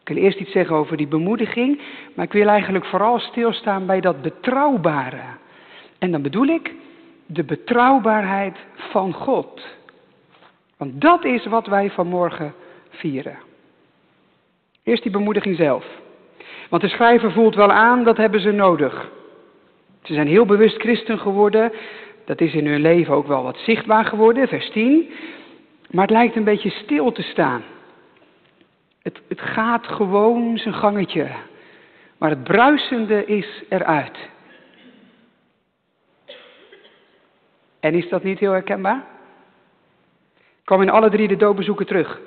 Ik 0.00 0.08
wil 0.08 0.16
eerst 0.16 0.38
iets 0.38 0.52
zeggen 0.52 0.76
over 0.76 0.96
die 0.96 1.06
bemoediging, 1.06 1.80
maar 2.14 2.24
ik 2.24 2.32
wil 2.32 2.48
eigenlijk 2.48 2.84
vooral 2.84 3.18
stilstaan 3.18 3.86
bij 3.86 4.00
dat 4.00 4.22
betrouwbare. 4.22 5.22
En 5.98 6.10
dan 6.10 6.22
bedoel 6.22 6.46
ik 6.46 6.74
de 7.26 7.44
betrouwbaarheid 7.44 8.56
van 8.74 9.12
God. 9.12 9.66
Want 10.76 11.00
dat 11.00 11.24
is 11.24 11.46
wat 11.46 11.66
wij 11.66 11.90
vanmorgen 11.90 12.54
vieren. 12.90 13.38
Eerst 14.82 15.02
die 15.02 15.12
bemoediging 15.12 15.56
zelf. 15.56 15.84
Want 16.70 16.82
de 16.82 16.88
schrijver 16.88 17.32
voelt 17.32 17.54
wel 17.54 17.72
aan, 17.72 18.04
dat 18.04 18.16
hebben 18.16 18.40
ze 18.40 18.50
nodig. 18.50 19.10
Ze 20.02 20.14
zijn 20.14 20.26
heel 20.26 20.46
bewust 20.46 20.80
christen 20.80 21.18
geworden. 21.18 21.72
Dat 22.24 22.40
is 22.40 22.54
in 22.54 22.66
hun 22.66 22.80
leven 22.80 23.14
ook 23.14 23.26
wel 23.26 23.42
wat 23.42 23.58
zichtbaar 23.58 24.04
geworden, 24.04 24.48
vers 24.48 24.70
10. 24.70 25.10
Maar 25.94 26.02
het 26.04 26.12
lijkt 26.12 26.36
een 26.36 26.44
beetje 26.44 26.70
stil 26.70 27.12
te 27.12 27.22
staan. 27.22 27.62
Het, 29.02 29.20
het 29.28 29.40
gaat 29.40 29.86
gewoon 29.86 30.58
zijn 30.58 30.74
gangetje. 30.74 31.28
Maar 32.18 32.30
het 32.30 32.44
bruisende 32.44 33.24
is 33.24 33.62
eruit. 33.68 34.18
En 37.80 37.94
is 37.94 38.08
dat 38.08 38.22
niet 38.22 38.38
heel 38.38 38.52
herkenbaar? 38.52 39.04
Ik 40.36 40.64
kwam 40.64 40.82
in 40.82 40.90
alle 40.90 41.10
drie 41.10 41.28
de 41.28 41.36
doopbezoeken 41.36 41.86
terug. 41.86 42.20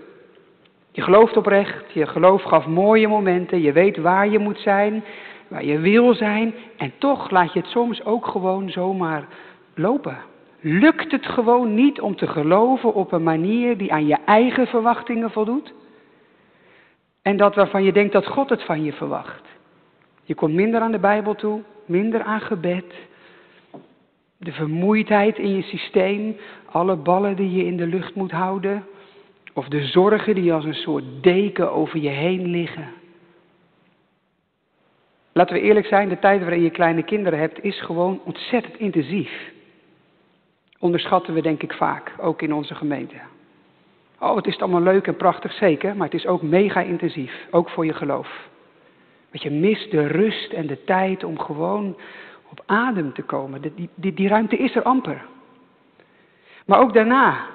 Je 0.91 1.01
gelooft 1.01 1.37
oprecht, 1.37 1.91
je 1.93 2.07
geloof 2.07 2.43
gaf 2.43 2.65
mooie 2.65 3.07
momenten, 3.07 3.61
je 3.61 3.71
weet 3.71 3.97
waar 3.97 4.27
je 4.27 4.39
moet 4.39 4.59
zijn, 4.59 5.03
waar 5.47 5.63
je 5.63 5.79
wil 5.79 6.13
zijn. 6.13 6.55
En 6.77 6.93
toch 6.97 7.29
laat 7.29 7.53
je 7.53 7.59
het 7.59 7.69
soms 7.69 8.05
ook 8.05 8.27
gewoon 8.27 8.69
zomaar 8.69 9.27
lopen. 9.73 10.17
Lukt 10.59 11.11
het 11.11 11.25
gewoon 11.25 11.73
niet 11.73 12.01
om 12.01 12.15
te 12.15 12.27
geloven 12.27 12.93
op 12.93 13.11
een 13.11 13.23
manier 13.23 13.77
die 13.77 13.93
aan 13.93 14.07
je 14.07 14.17
eigen 14.25 14.67
verwachtingen 14.67 15.31
voldoet? 15.31 15.73
En 17.21 17.37
dat 17.37 17.55
waarvan 17.55 17.83
je 17.83 17.91
denkt 17.91 18.13
dat 18.13 18.27
God 18.27 18.49
het 18.49 18.63
van 18.63 18.83
je 18.83 18.93
verwacht. 18.93 19.43
Je 20.23 20.35
komt 20.35 20.53
minder 20.53 20.81
aan 20.81 20.91
de 20.91 20.99
Bijbel 20.99 21.35
toe, 21.35 21.61
minder 21.85 22.23
aan 22.23 22.41
gebed. 22.41 22.93
De 24.37 24.51
vermoeidheid 24.51 25.37
in 25.37 25.55
je 25.55 25.61
systeem, 25.61 26.37
alle 26.71 26.95
ballen 26.95 27.35
die 27.35 27.51
je 27.51 27.65
in 27.65 27.77
de 27.77 27.87
lucht 27.87 28.15
moet 28.15 28.31
houden. 28.31 28.85
Of 29.53 29.67
de 29.67 29.85
zorgen 29.85 30.35
die 30.35 30.53
als 30.53 30.65
een 30.65 30.73
soort 30.73 31.03
deken 31.21 31.71
over 31.71 31.99
je 31.99 32.09
heen 32.09 32.45
liggen. 32.47 32.87
Laten 35.31 35.55
we 35.55 35.61
eerlijk 35.61 35.85
zijn, 35.85 36.09
de 36.09 36.19
tijd 36.19 36.41
waarin 36.41 36.61
je 36.61 36.69
kleine 36.69 37.03
kinderen 37.03 37.39
hebt 37.39 37.63
is 37.63 37.81
gewoon 37.81 38.19
ontzettend 38.23 38.77
intensief. 38.77 39.55
Onderschatten 40.79 41.33
we 41.33 41.41
denk 41.41 41.63
ik 41.63 41.73
vaak, 41.73 42.13
ook 42.17 42.41
in 42.41 42.53
onze 42.53 42.75
gemeente. 42.75 43.15
Oh, 44.19 44.35
het 44.35 44.47
is 44.47 44.59
allemaal 44.59 44.81
leuk 44.81 45.07
en 45.07 45.15
prachtig, 45.15 45.51
zeker, 45.51 45.95
maar 45.95 46.05
het 46.05 46.19
is 46.19 46.27
ook 46.27 46.41
mega 46.41 46.81
intensief, 46.81 47.47
ook 47.51 47.69
voor 47.69 47.85
je 47.85 47.93
geloof. 47.93 48.47
Want 49.31 49.43
je 49.43 49.51
mist 49.51 49.91
de 49.91 50.07
rust 50.07 50.53
en 50.53 50.67
de 50.67 50.83
tijd 50.83 51.23
om 51.23 51.39
gewoon 51.39 51.97
op 52.49 52.63
adem 52.65 53.13
te 53.13 53.21
komen. 53.21 53.61
Die, 53.61 53.89
die, 53.95 54.13
die 54.13 54.27
ruimte 54.27 54.57
is 54.57 54.75
er 54.75 54.83
amper. 54.83 55.25
Maar 56.65 56.79
ook 56.79 56.93
daarna. 56.93 57.45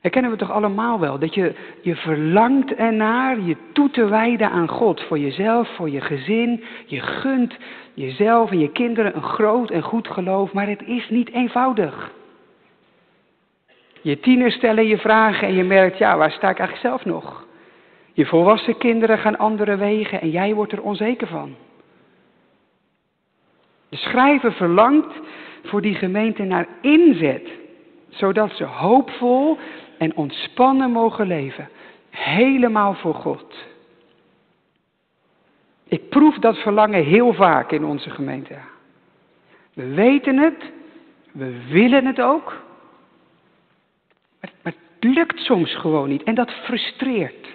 Herkennen 0.00 0.30
we 0.30 0.36
toch 0.36 0.50
allemaal 0.50 1.00
wel? 1.00 1.18
Dat 1.18 1.34
je, 1.34 1.54
je 1.80 1.96
verlangt 1.96 2.74
ernaar 2.74 3.40
je 3.40 3.56
toe 3.72 3.90
te 3.90 4.08
wijden 4.08 4.50
aan 4.50 4.68
God. 4.68 5.00
Voor 5.00 5.18
jezelf, 5.18 5.68
voor 5.68 5.90
je 5.90 6.00
gezin. 6.00 6.64
Je 6.86 7.00
gunt 7.00 7.56
jezelf 7.94 8.50
en 8.50 8.58
je 8.58 8.70
kinderen 8.70 9.16
een 9.16 9.22
groot 9.22 9.70
en 9.70 9.82
goed 9.82 10.08
geloof. 10.08 10.52
Maar 10.52 10.68
het 10.68 10.82
is 10.82 11.08
niet 11.08 11.30
eenvoudig. 11.30 12.12
Je 14.02 14.20
tieners 14.20 14.54
stellen 14.54 14.86
je 14.86 14.98
vragen 14.98 15.48
en 15.48 15.54
je 15.54 15.64
merkt, 15.64 15.98
ja, 15.98 16.16
waar 16.16 16.30
sta 16.30 16.50
ik 16.50 16.58
eigenlijk 16.58 16.88
zelf 16.88 17.04
nog? 17.04 17.46
Je 18.12 18.26
volwassen 18.26 18.78
kinderen 18.78 19.18
gaan 19.18 19.38
andere 19.38 19.76
wegen 19.76 20.20
en 20.20 20.30
jij 20.30 20.54
wordt 20.54 20.72
er 20.72 20.82
onzeker 20.82 21.26
van. 21.26 21.54
De 23.88 23.96
schrijver 23.96 24.52
verlangt 24.52 25.14
voor 25.62 25.80
die 25.80 25.94
gemeente 25.94 26.42
naar 26.42 26.66
inzet, 26.80 27.48
zodat 28.08 28.52
ze 28.52 28.64
hoopvol 28.64 29.58
en 30.00 30.16
ontspannen 30.16 30.90
mogen 30.90 31.26
leven. 31.26 31.68
Helemaal 32.10 32.94
voor 32.94 33.14
God. 33.14 33.54
Ik 35.88 36.08
proef 36.08 36.38
dat 36.38 36.56
verlangen 36.56 37.04
heel 37.04 37.34
vaak 37.34 37.70
in 37.72 37.84
onze 37.84 38.10
gemeente. 38.10 38.54
We 39.74 39.86
weten 39.86 40.38
het, 40.38 40.72
we 41.32 41.66
willen 41.68 42.06
het 42.06 42.20
ook, 42.20 42.62
maar, 44.40 44.50
het 44.62 45.14
lukt 45.14 45.38
soms 45.38 45.74
gewoon 45.76 46.08
niet 46.08 46.22
en 46.22 46.34
dat 46.34 46.50
frustreert. 46.50 47.48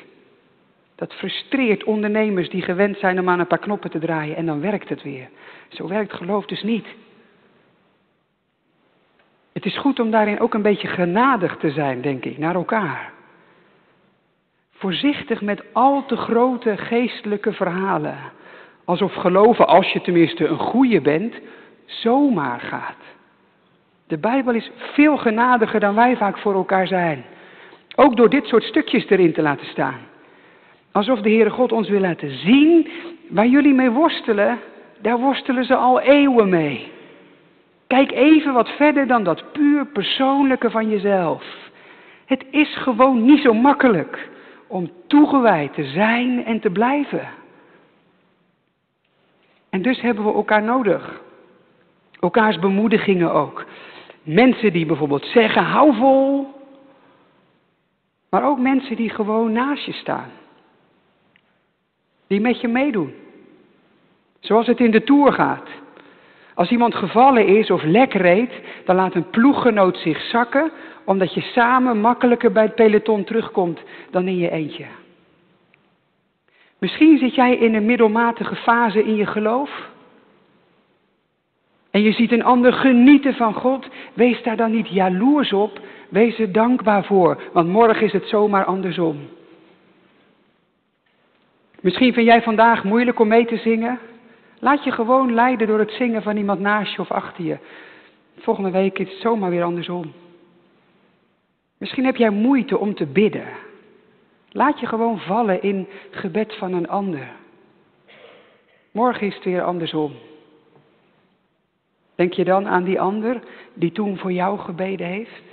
Dat 0.96 1.14
frustreert 1.14 1.84
ondernemers 1.84 2.50
die 2.50 2.62
gewend 2.62 2.98
zijn 2.98 3.20
om 3.20 3.30
aan 3.30 3.40
een 3.40 3.48
paar 3.48 3.60
knoppen 3.60 3.90
te 3.90 4.00
draaien 4.00 4.36
en 4.36 4.46
dan 4.46 4.62
werkt 4.62 4.90
het 4.90 5.04
weer. 5.04 5.30
Zo 5.70 5.88
werkt 5.88 6.14
geloof 6.14 6.46
dus 6.46 6.64
niet. 6.64 6.86
Het 9.56 9.66
is 9.66 9.78
goed 9.78 10.00
om 10.00 10.12
daarin 10.12 10.40
ook 10.40 10.54
een 10.54 10.62
beetje 10.62 10.88
genadig 10.88 11.58
te 11.58 11.72
zijn, 11.72 12.02
denk 12.02 12.26
ik, 12.26 12.38
naar 12.38 12.56
elkaar. 12.56 13.12
Voorzichtig 14.72 15.42
met 15.42 15.64
al 15.74 16.06
te 16.06 16.16
grote 16.16 16.78
geestelijke 16.78 17.54
verhalen. 17.54 18.18
Alsof 18.86 19.14
geloven, 19.14 19.68
als 19.68 19.92
je 19.92 20.02
tenminste 20.02 20.48
een 20.48 20.58
goeie 20.58 21.02
bent, 21.02 21.36
zomaar 21.86 22.60
gaat. 22.60 23.04
De 24.08 24.18
Bijbel 24.18 24.54
is 24.54 24.72
veel 24.76 25.18
genadiger 25.18 25.80
dan 25.80 25.96
wij 25.96 26.18
vaak 26.18 26.38
voor 26.38 26.54
elkaar 26.54 26.88
zijn. 26.88 27.26
Ook 27.96 28.16
door 28.16 28.30
dit 28.30 28.46
soort 28.46 28.64
stukjes 28.64 29.10
erin 29.10 29.34
te 29.34 29.42
laten 29.42 29.68
staan. 29.68 30.00
Alsof 30.92 31.22
de 31.22 31.30
Heere 31.30 31.50
God 31.50 31.72
ons 31.72 31.90
wil 31.90 32.02
laten 32.02 32.38
zien, 32.38 32.90
waar 33.30 33.48
jullie 33.48 33.74
mee 33.74 33.90
worstelen, 33.90 34.60
daar 35.02 35.20
worstelen 35.20 35.66
ze 35.66 35.76
al 35.76 36.00
eeuwen 36.00 36.50
mee. 36.50 36.94
Kijk 37.88 38.12
even 38.12 38.54
wat 38.54 38.70
verder 38.70 39.08
dan 39.08 39.24
dat 39.24 39.52
puur 39.52 39.86
persoonlijke 39.86 40.72
van 40.72 40.90
jezelf. 40.90 41.44
Het 42.26 42.46
is 42.50 42.78
gewoon 42.78 43.26
niet 43.26 43.42
zo 43.42 43.54
makkelijk 43.54 44.30
om 44.68 44.92
toegewijd 45.08 45.74
te 45.74 45.84
zijn 45.84 46.46
en 46.46 46.60
te 46.60 46.70
blijven. 46.70 47.30
En 49.70 49.82
dus 49.82 50.02
hebben 50.02 50.26
we 50.26 50.34
elkaar 50.34 50.64
nodig. 50.64 51.22
Elkaars 52.20 52.60
bemoedigingen 52.60 53.32
ook. 53.34 53.66
Mensen 54.24 54.74
die 54.74 54.86
bijvoorbeeld 54.86 55.26
zeggen, 55.26 55.64
hou 55.64 55.96
vol. 55.96 56.48
Maar 58.30 58.44
ook 58.44 58.60
mensen 58.60 58.96
die 58.96 59.10
gewoon 59.10 59.52
naast 59.52 59.86
je 59.86 59.94
staan. 59.94 60.30
Die 62.28 62.42
met 62.42 62.62
je 62.62 62.68
meedoen. 62.68 63.14
Zoals 64.40 64.68
het 64.68 64.80
in 64.80 64.92
de 64.92 65.04
Tour 65.04 65.34
gaat. 65.34 65.70
Als 66.56 66.70
iemand 66.70 66.96
gevallen 66.96 67.48
is 67.48 67.72
of 67.72 67.84
lek 67.84 68.14
reed, 68.14 68.52
dan 68.86 68.96
laat 68.96 69.16
een 69.16 69.30
ploeggenoot 69.30 69.98
zich 69.98 70.22
zakken, 70.22 70.72
omdat 71.06 71.34
je 71.34 71.42
samen 71.42 72.00
makkelijker 72.00 72.52
bij 72.52 72.64
het 72.64 72.76
peloton 72.76 73.24
terugkomt 73.24 73.80
dan 74.12 74.28
in 74.28 74.38
je 74.38 74.52
eentje. 74.52 74.86
Misschien 76.80 77.18
zit 77.18 77.36
jij 77.36 77.56
in 77.56 77.76
een 77.76 77.86
middelmatige 77.86 78.56
fase 78.56 79.04
in 79.04 79.16
je 79.16 79.26
geloof. 79.26 79.90
En 81.92 82.02
je 82.02 82.12
ziet 82.12 82.32
een 82.32 82.44
ander 82.44 82.74
genieten 82.74 83.34
van 83.34 83.54
God. 83.54 83.88
Wees 84.14 84.44
daar 84.44 84.58
dan 84.58 84.72
niet 84.72 84.90
jaloers 84.90 85.54
op. 85.54 85.80
Wees 86.10 86.40
er 86.40 86.52
dankbaar 86.52 87.06
voor, 87.06 87.42
want 87.54 87.68
morgen 87.68 88.06
is 88.06 88.14
het 88.14 88.28
zomaar 88.28 88.66
andersom. 88.66 89.30
Misschien 91.82 92.14
vind 92.14 92.28
jij 92.28 92.42
vandaag 92.42 92.84
moeilijk 92.84 93.20
om 93.20 93.28
mee 93.28 93.46
te 93.46 93.58
zingen. 93.58 94.00
Laat 94.66 94.84
je 94.84 94.92
gewoon 94.92 95.34
leiden 95.34 95.68
door 95.68 95.80
het 95.80 95.92
zingen 95.92 96.24
van 96.24 96.38
iemand 96.38 96.60
naast 96.60 96.96
je 96.96 97.02
of 97.02 97.12
achter 97.12 97.44
je. 97.44 97.58
Volgende 98.38 98.72
week 98.72 99.00
is 99.00 99.10
het 99.10 99.22
zomaar 99.22 99.50
weer 99.50 99.64
andersom. 99.64 100.14
Misschien 101.78 102.06
heb 102.06 102.16
jij 102.16 102.30
moeite 102.30 102.78
om 102.78 102.96
te 102.96 103.06
bidden. 103.06 103.48
Laat 104.50 104.80
je 104.80 104.86
gewoon 104.86 105.20
vallen 105.20 105.62
in 105.62 105.88
gebed 106.12 106.56
van 106.56 106.74
een 106.74 106.88
ander. 106.88 107.28
Morgen 108.92 109.28
is 109.28 109.36
het 109.36 109.44
weer 109.44 109.64
andersom. 109.64 110.14
Denk 112.16 112.34
je 112.34 112.44
dan 112.44 112.68
aan 112.68 112.84
die 112.84 113.02
ander 113.02 113.42
die 113.74 113.92
toen 113.92 114.18
voor 114.18 114.32
jou 114.32 114.60
gebeden 114.60 115.08
heeft? 115.08 115.44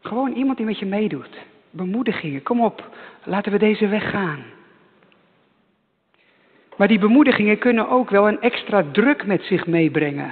Gewoon 0.00 0.32
iemand 0.32 0.56
die 0.56 0.66
met 0.66 0.78
je 0.78 0.86
meedoet. 0.86 1.38
Bemoedigingen, 1.70 2.42
kom 2.42 2.60
op, 2.60 2.88
laten 3.24 3.52
we 3.52 3.58
deze 3.58 3.86
weg 3.86 4.10
gaan. 4.10 4.44
Maar 6.78 6.88
die 6.88 6.98
bemoedigingen 6.98 7.58
kunnen 7.58 7.88
ook 7.88 8.10
wel 8.10 8.28
een 8.28 8.40
extra 8.40 8.84
druk 8.92 9.26
met 9.26 9.42
zich 9.42 9.66
meebrengen. 9.66 10.30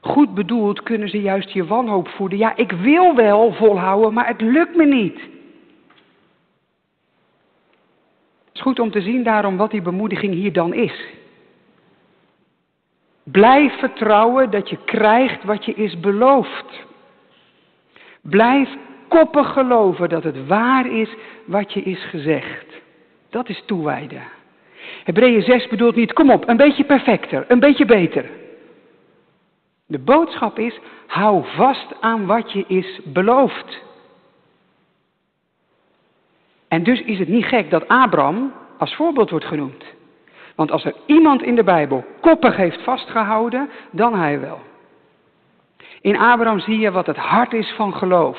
Goed 0.00 0.34
bedoeld 0.34 0.82
kunnen 0.82 1.08
ze 1.08 1.20
juist 1.20 1.50
je 1.50 1.64
wanhoop 1.64 2.08
voeden. 2.08 2.38
Ja, 2.38 2.56
ik 2.56 2.72
wil 2.72 3.14
wel 3.14 3.52
volhouden, 3.52 4.12
maar 4.12 4.26
het 4.26 4.40
lukt 4.40 4.76
me 4.76 4.84
niet. 4.84 5.20
Het 8.44 8.52
is 8.52 8.60
goed 8.60 8.78
om 8.78 8.90
te 8.90 9.00
zien 9.00 9.22
daarom 9.22 9.56
wat 9.56 9.70
die 9.70 9.82
bemoediging 9.82 10.34
hier 10.34 10.52
dan 10.52 10.74
is. 10.74 11.04
Blijf 13.22 13.78
vertrouwen 13.78 14.50
dat 14.50 14.70
je 14.70 14.78
krijgt 14.84 15.44
wat 15.44 15.64
je 15.64 15.74
is 15.74 16.00
beloofd. 16.00 16.86
Blijf 18.20 18.68
koppig 19.08 19.52
geloven 19.52 20.08
dat 20.08 20.22
het 20.22 20.46
waar 20.46 20.86
is 20.86 21.14
wat 21.44 21.72
je 21.72 21.82
is 21.82 22.04
gezegd. 22.04 22.66
Dat 23.30 23.48
is 23.48 23.62
toewijden. 23.66 24.22
Hebreeën 25.04 25.42
6 25.42 25.68
bedoelt 25.68 25.94
niet, 25.94 26.12
kom 26.12 26.30
op, 26.30 26.48
een 26.48 26.56
beetje 26.56 26.84
perfecter, 26.84 27.44
een 27.48 27.60
beetje 27.60 27.84
beter. 27.84 28.30
De 29.86 29.98
boodschap 29.98 30.58
is, 30.58 30.80
hou 31.06 31.44
vast 31.44 32.00
aan 32.00 32.26
wat 32.26 32.52
je 32.52 32.64
is 32.66 33.00
beloofd. 33.04 33.82
En 36.68 36.82
dus 36.82 37.00
is 37.00 37.18
het 37.18 37.28
niet 37.28 37.44
gek 37.44 37.70
dat 37.70 37.88
Abraham 37.88 38.52
als 38.78 38.94
voorbeeld 38.94 39.30
wordt 39.30 39.44
genoemd. 39.44 39.84
Want 40.54 40.70
als 40.70 40.84
er 40.84 40.94
iemand 41.06 41.42
in 41.42 41.54
de 41.54 41.64
Bijbel 41.64 42.04
koppig 42.20 42.56
heeft 42.56 42.82
vastgehouden, 42.82 43.70
dan 43.90 44.14
hij 44.14 44.40
wel. 44.40 44.60
In 46.00 46.18
Abraham 46.18 46.58
zie 46.58 46.78
je 46.78 46.90
wat 46.90 47.06
het 47.06 47.16
hart 47.16 47.52
is 47.52 47.72
van 47.76 47.94
geloof. 47.94 48.38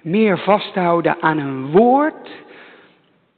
Meer 0.00 0.38
vasthouden 0.38 1.16
aan 1.20 1.38
een 1.38 1.70
woord 1.70 2.28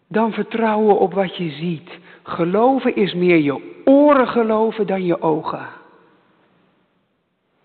dan 0.08 0.32
vertrouwen 0.32 0.98
op 0.98 1.14
wat 1.14 1.36
je 1.36 1.50
ziet. 1.50 1.90
Geloven 2.22 2.96
is 2.96 3.14
meer 3.14 3.38
je 3.38 3.80
oren 3.84 4.28
geloven 4.28 4.86
dan 4.86 5.04
je 5.04 5.20
ogen. 5.20 5.66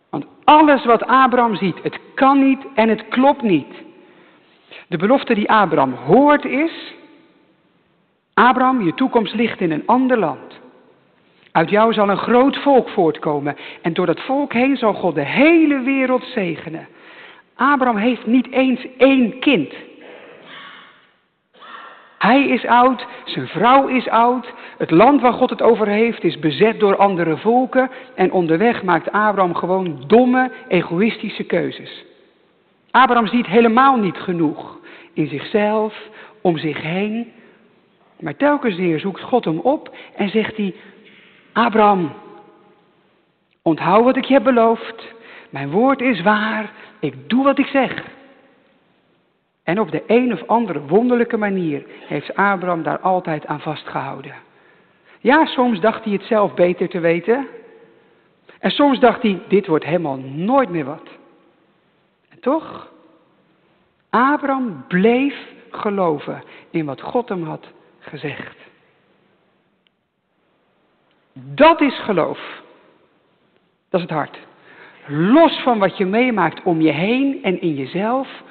Want 0.09 0.25
alles 0.43 0.85
wat 0.85 1.05
Abraham 1.05 1.55
ziet, 1.55 1.83
het 1.83 1.99
kan 2.15 2.47
niet 2.47 2.65
en 2.75 2.89
het 2.89 3.07
klopt 3.07 3.41
niet. 3.41 3.73
De 4.87 4.97
belofte 4.97 5.33
die 5.33 5.51
Abraham 5.51 5.93
hoort 5.93 6.45
is, 6.45 6.93
Abraham, 8.33 8.81
je 8.81 8.93
toekomst 8.93 9.33
ligt 9.33 9.61
in 9.61 9.71
een 9.71 9.85
ander 9.85 10.17
land. 10.17 10.59
Uit 11.51 11.69
jou 11.69 11.93
zal 11.93 12.09
een 12.09 12.17
groot 12.17 12.57
volk 12.57 12.89
voortkomen 12.89 13.55
en 13.81 13.93
door 13.93 14.05
dat 14.05 14.21
volk 14.21 14.53
heen 14.53 14.77
zal 14.77 14.93
God 14.93 15.15
de 15.15 15.25
hele 15.25 15.79
wereld 15.79 16.23
zegenen. 16.23 16.87
Abraham 17.55 17.97
heeft 17.97 18.25
niet 18.25 18.51
eens 18.51 18.87
één 18.97 19.39
kind. 19.39 19.73
Hij 22.21 22.47
is 22.47 22.65
oud, 22.65 23.05
zijn 23.25 23.47
vrouw 23.47 23.87
is 23.87 24.07
oud, 24.09 24.53
het 24.77 24.91
land 24.91 25.21
waar 25.21 25.33
God 25.33 25.49
het 25.49 25.61
over 25.61 25.87
heeft 25.87 26.23
is 26.23 26.39
bezet 26.39 26.79
door 26.79 26.95
andere 26.95 27.37
volken. 27.37 27.89
En 28.15 28.31
onderweg 28.31 28.83
maakt 28.83 29.11
Abraham 29.11 29.55
gewoon 29.55 30.03
domme, 30.07 30.51
egoïstische 30.67 31.43
keuzes. 31.43 32.05
Abraham 32.91 33.27
ziet 33.27 33.45
helemaal 33.45 33.95
niet 33.95 34.17
genoeg 34.17 34.79
in 35.13 35.27
zichzelf, 35.27 35.95
om 36.41 36.57
zich 36.57 36.81
heen, 36.81 37.31
maar 38.19 38.35
telkens 38.35 38.75
weer 38.75 38.99
zoekt 38.99 39.21
God 39.21 39.45
hem 39.45 39.59
op 39.59 39.95
en 40.15 40.29
zegt 40.29 40.57
hij, 40.57 40.75
Abraham, 41.53 42.11
onthoud 43.61 44.03
wat 44.03 44.17
ik 44.17 44.25
je 44.25 44.33
heb 44.33 44.43
beloofd, 44.43 45.13
mijn 45.49 45.69
woord 45.69 46.01
is 46.01 46.21
waar, 46.21 46.71
ik 46.99 47.29
doe 47.29 47.43
wat 47.43 47.59
ik 47.59 47.67
zeg. 47.67 48.03
En 49.71 49.79
op 49.79 49.91
de 49.91 50.03
een 50.07 50.33
of 50.33 50.47
andere 50.47 50.81
wonderlijke 50.81 51.37
manier 51.37 51.83
heeft 52.07 52.35
Abraham 52.35 52.83
daar 52.83 52.99
altijd 52.99 53.45
aan 53.45 53.59
vastgehouden. 53.59 54.33
Ja, 55.19 55.45
soms 55.45 55.79
dacht 55.79 56.03
hij 56.03 56.13
het 56.13 56.23
zelf 56.23 56.53
beter 56.53 56.89
te 56.89 56.99
weten. 56.99 57.47
En 58.59 58.71
soms 58.71 58.99
dacht 58.99 59.21
hij, 59.21 59.41
dit 59.47 59.67
wordt 59.67 59.85
helemaal 59.85 60.17
nooit 60.17 60.69
meer 60.69 60.85
wat. 60.85 61.09
En 62.29 62.39
toch, 62.39 62.91
Abraham 64.09 64.85
bleef 64.87 65.35
geloven 65.69 66.43
in 66.69 66.85
wat 66.85 67.01
God 67.01 67.29
hem 67.29 67.43
had 67.43 67.67
gezegd. 67.99 68.57
Dat 71.33 71.81
is 71.81 71.99
geloof. 71.99 72.61
Dat 73.89 74.01
is 74.01 74.07
het 74.07 74.15
hart. 74.17 74.37
Los 75.07 75.59
van 75.59 75.79
wat 75.79 75.97
je 75.97 76.05
meemaakt 76.05 76.63
om 76.63 76.81
je 76.81 76.91
heen 76.91 77.43
en 77.43 77.61
in 77.61 77.75
jezelf, 77.75 78.43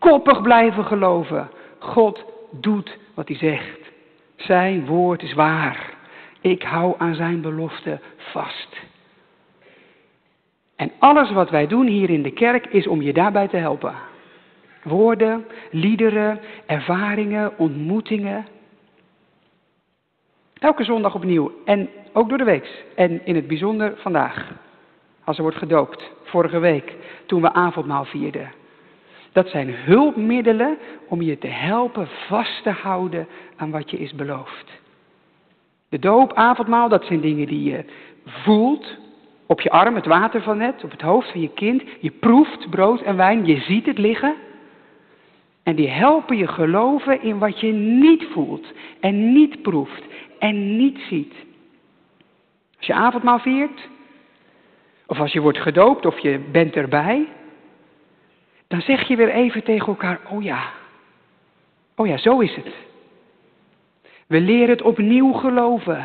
koppig 0.00 0.42
blijven 0.42 0.84
geloven. 0.84 1.50
God 1.78 2.24
doet 2.50 2.98
wat 3.14 3.28
hij 3.28 3.36
zegt. 3.36 3.78
Zijn 4.36 4.86
woord 4.86 5.22
is 5.22 5.32
waar. 5.32 5.94
Ik 6.40 6.62
hou 6.62 6.94
aan 6.98 7.14
zijn 7.14 7.40
belofte 7.40 8.00
vast. 8.16 8.76
En 10.76 10.92
alles 10.98 11.32
wat 11.32 11.50
wij 11.50 11.66
doen 11.66 11.86
hier 11.86 12.10
in 12.10 12.22
de 12.22 12.32
kerk 12.32 12.66
is 12.66 12.86
om 12.86 13.02
je 13.02 13.12
daarbij 13.12 13.48
te 13.48 13.56
helpen. 13.56 13.94
Woorden, 14.82 15.46
liederen, 15.70 16.40
ervaringen, 16.66 17.58
ontmoetingen. 17.58 18.46
Elke 20.58 20.84
zondag 20.84 21.14
opnieuw 21.14 21.52
en 21.64 21.88
ook 22.12 22.28
door 22.28 22.38
de 22.38 22.44
week. 22.44 22.84
En 22.94 23.26
in 23.26 23.34
het 23.34 23.46
bijzonder 23.46 23.92
vandaag, 23.96 24.52
als 25.24 25.36
er 25.36 25.42
wordt 25.42 25.58
gedoopt. 25.58 26.10
Vorige 26.22 26.58
week, 26.58 26.94
toen 27.26 27.42
we 27.42 27.52
avondmaal 27.52 28.04
vierden. 28.04 28.59
Dat 29.32 29.48
zijn 29.48 29.74
hulpmiddelen 29.74 30.78
om 31.08 31.22
je 31.22 31.38
te 31.38 31.46
helpen 31.46 32.08
vast 32.28 32.62
te 32.62 32.70
houden 32.70 33.26
aan 33.56 33.70
wat 33.70 33.90
je 33.90 33.98
is 33.98 34.14
beloofd. 34.14 34.80
De 35.88 35.98
doop, 35.98 36.32
avondmaal, 36.32 36.88
dat 36.88 37.04
zijn 37.04 37.20
dingen 37.20 37.46
die 37.46 37.70
je 37.70 37.84
voelt. 38.24 38.96
Op 39.46 39.60
je 39.60 39.70
arm, 39.70 39.94
het 39.94 40.06
water 40.06 40.42
van 40.42 40.56
net, 40.56 40.84
op 40.84 40.90
het 40.90 41.00
hoofd 41.00 41.30
van 41.30 41.40
je 41.40 41.52
kind. 41.52 41.82
Je 42.00 42.10
proeft 42.10 42.70
brood 42.70 43.00
en 43.00 43.16
wijn, 43.16 43.46
je 43.46 43.60
ziet 43.60 43.86
het 43.86 43.98
liggen. 43.98 44.34
En 45.62 45.76
die 45.76 45.88
helpen 45.88 46.36
je 46.36 46.46
geloven 46.46 47.22
in 47.22 47.38
wat 47.38 47.60
je 47.60 47.72
niet 47.72 48.24
voelt 48.32 48.66
en 49.00 49.32
niet 49.32 49.62
proeft 49.62 50.02
en 50.38 50.76
niet 50.76 50.98
ziet. 51.08 51.34
Als 52.76 52.86
je 52.86 52.94
avondmaal 52.94 53.38
viert, 53.38 53.88
of 55.06 55.20
als 55.20 55.32
je 55.32 55.40
wordt 55.40 55.58
gedoopt 55.58 56.06
of 56.06 56.18
je 56.18 56.38
bent 56.52 56.76
erbij, 56.76 57.26
dan 58.70 58.80
zeg 58.80 59.08
je 59.08 59.16
weer 59.16 59.30
even 59.30 59.62
tegen 59.62 59.86
elkaar, 59.86 60.20
oh 60.28 60.42
ja, 60.42 60.72
oh 61.96 62.06
ja, 62.06 62.16
zo 62.16 62.38
is 62.38 62.54
het. 62.54 62.74
We 64.26 64.40
leren 64.40 64.68
het 64.68 64.82
opnieuw 64.82 65.32
geloven. 65.32 66.04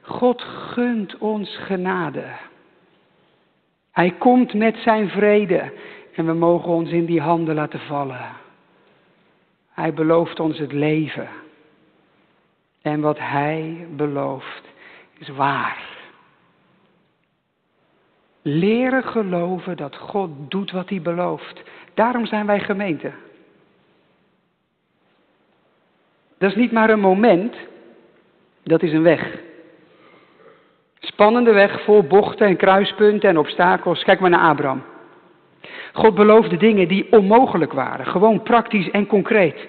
God 0.00 0.42
gunt 0.42 1.18
ons 1.18 1.56
genade. 1.56 2.24
Hij 3.92 4.10
komt 4.10 4.54
met 4.54 4.76
zijn 4.76 5.08
vrede 5.08 5.72
en 6.14 6.26
we 6.26 6.32
mogen 6.32 6.68
ons 6.68 6.90
in 6.90 7.04
die 7.04 7.20
handen 7.20 7.54
laten 7.54 7.80
vallen. 7.80 8.26
Hij 9.70 9.94
belooft 9.94 10.40
ons 10.40 10.58
het 10.58 10.72
leven. 10.72 11.28
En 12.82 13.00
wat 13.00 13.18
hij 13.18 13.86
belooft 13.96 14.62
is 15.18 15.28
waar. 15.28 15.96
Leren 18.42 19.04
geloven 19.04 19.76
dat 19.76 19.96
God 19.96 20.30
doet 20.50 20.70
wat 20.70 20.88
hij 20.88 21.02
belooft. 21.02 21.62
Daarom 21.98 22.26
zijn 22.26 22.46
wij 22.46 22.60
gemeente. 22.60 23.10
Dat 26.38 26.50
is 26.50 26.56
niet 26.56 26.72
maar 26.72 26.90
een 26.90 27.00
moment, 27.00 27.56
dat 28.62 28.82
is 28.82 28.92
een 28.92 29.02
weg. 29.02 29.38
Spannende 30.98 31.52
weg 31.52 31.82
vol 31.84 32.02
bochten 32.02 32.46
en 32.46 32.56
kruispunten 32.56 33.28
en 33.28 33.38
obstakels. 33.38 34.04
Kijk 34.04 34.20
maar 34.20 34.30
naar 34.30 34.48
Abraham. 34.48 34.82
God 35.92 36.14
beloofde 36.14 36.56
dingen 36.56 36.88
die 36.88 37.12
onmogelijk 37.12 37.72
waren, 37.72 38.06
gewoon 38.06 38.42
praktisch 38.42 38.90
en 38.90 39.06
concreet. 39.06 39.68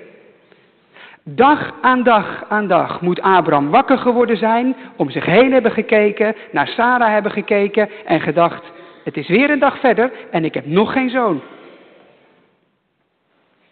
Dag 1.23 1.73
aan 1.81 2.03
dag 2.03 2.45
aan 2.49 2.67
dag 2.67 3.01
moet 3.01 3.21
Abraham 3.21 3.69
wakker 3.69 3.97
geworden 3.97 4.37
zijn, 4.37 4.75
om 4.95 5.09
zich 5.09 5.25
heen 5.25 5.51
hebben 5.51 5.71
gekeken, 5.71 6.35
naar 6.51 6.67
Sarah 6.67 7.11
hebben 7.11 7.31
gekeken 7.31 7.89
en 8.05 8.21
gedacht, 8.21 8.63
het 9.03 9.17
is 9.17 9.27
weer 9.27 9.49
een 9.49 9.59
dag 9.59 9.79
verder 9.79 10.11
en 10.31 10.45
ik 10.45 10.53
heb 10.53 10.65
nog 10.65 10.91
geen 10.91 11.09
zoon. 11.09 11.41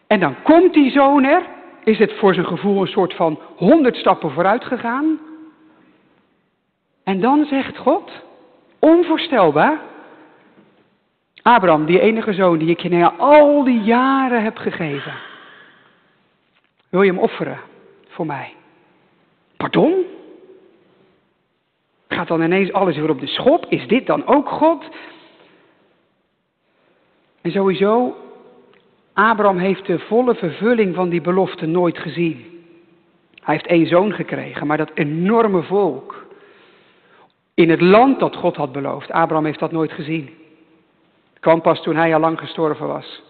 En 0.07 0.19
dan 0.19 0.35
komt 0.43 0.73
die 0.73 0.91
zoon 0.91 1.23
er, 1.23 1.45
is 1.83 1.97
het 1.97 2.13
voor 2.13 2.33
zijn 2.33 2.45
gevoel 2.45 2.81
een 2.81 2.87
soort 2.87 3.13
van 3.13 3.39
honderd 3.55 3.95
stappen 3.95 4.31
vooruit 4.31 4.65
gegaan. 4.65 5.19
En 7.03 7.19
dan 7.19 7.45
zegt 7.45 7.77
God, 7.77 8.11
onvoorstelbaar, 8.79 9.81
Abraham, 11.41 11.85
die 11.85 11.99
enige 11.99 12.33
zoon 12.33 12.57
die 12.57 12.69
ik 12.69 12.79
je 12.79 12.89
na 12.89 13.13
al 13.17 13.63
die 13.63 13.81
jaren 13.81 14.43
heb 14.43 14.57
gegeven, 14.57 15.13
wil 16.89 17.01
je 17.01 17.11
hem 17.11 17.19
offeren 17.19 17.59
voor 18.07 18.25
mij? 18.25 18.53
Pardon? 19.57 20.05
Gaat 22.07 22.27
dan 22.27 22.41
ineens 22.41 22.73
alles 22.73 22.95
weer 22.97 23.09
op 23.09 23.19
de 23.19 23.27
schop? 23.27 23.65
Is 23.69 23.87
dit 23.87 24.05
dan 24.05 24.25
ook 24.25 24.49
God? 24.49 24.85
En 27.41 27.51
sowieso, 27.51 28.15
Abraham 29.17 29.57
heeft 29.57 29.85
de 29.85 29.99
volle 29.99 30.35
vervulling 30.35 30.95
van 30.95 31.09
die 31.09 31.21
belofte 31.21 31.65
nooit 31.65 31.97
gezien. 31.97 32.45
Hij 33.33 33.53
heeft 33.55 33.67
één 33.67 33.87
zoon 33.87 34.13
gekregen, 34.13 34.67
maar 34.67 34.77
dat 34.77 34.91
enorme 34.93 35.63
volk. 35.63 36.25
In 37.53 37.69
het 37.69 37.81
land 37.81 38.19
dat 38.19 38.35
God 38.35 38.55
had 38.55 38.71
beloofd. 38.71 39.11
Abraham 39.11 39.45
heeft 39.45 39.59
dat 39.59 39.71
nooit 39.71 39.91
gezien. 39.91 40.29
Het 41.29 41.39
kwam 41.39 41.61
pas 41.61 41.81
toen 41.81 41.95
hij 41.95 42.13
al 42.13 42.19
lang 42.19 42.39
gestorven 42.39 42.87
was. 42.87 43.23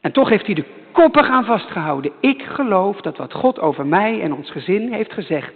En 0.00 0.12
toch 0.12 0.28
heeft 0.28 0.46
hij 0.46 0.54
de 0.54 0.64
koppig 0.92 1.28
aan 1.28 1.44
vastgehouden. 1.44 2.12
Ik 2.20 2.42
geloof 2.42 3.00
dat 3.00 3.16
wat 3.16 3.32
God 3.32 3.60
over 3.60 3.86
mij 3.86 4.20
en 4.20 4.34
ons 4.34 4.50
gezin 4.50 4.92
heeft 4.92 5.12
gezegd, 5.12 5.54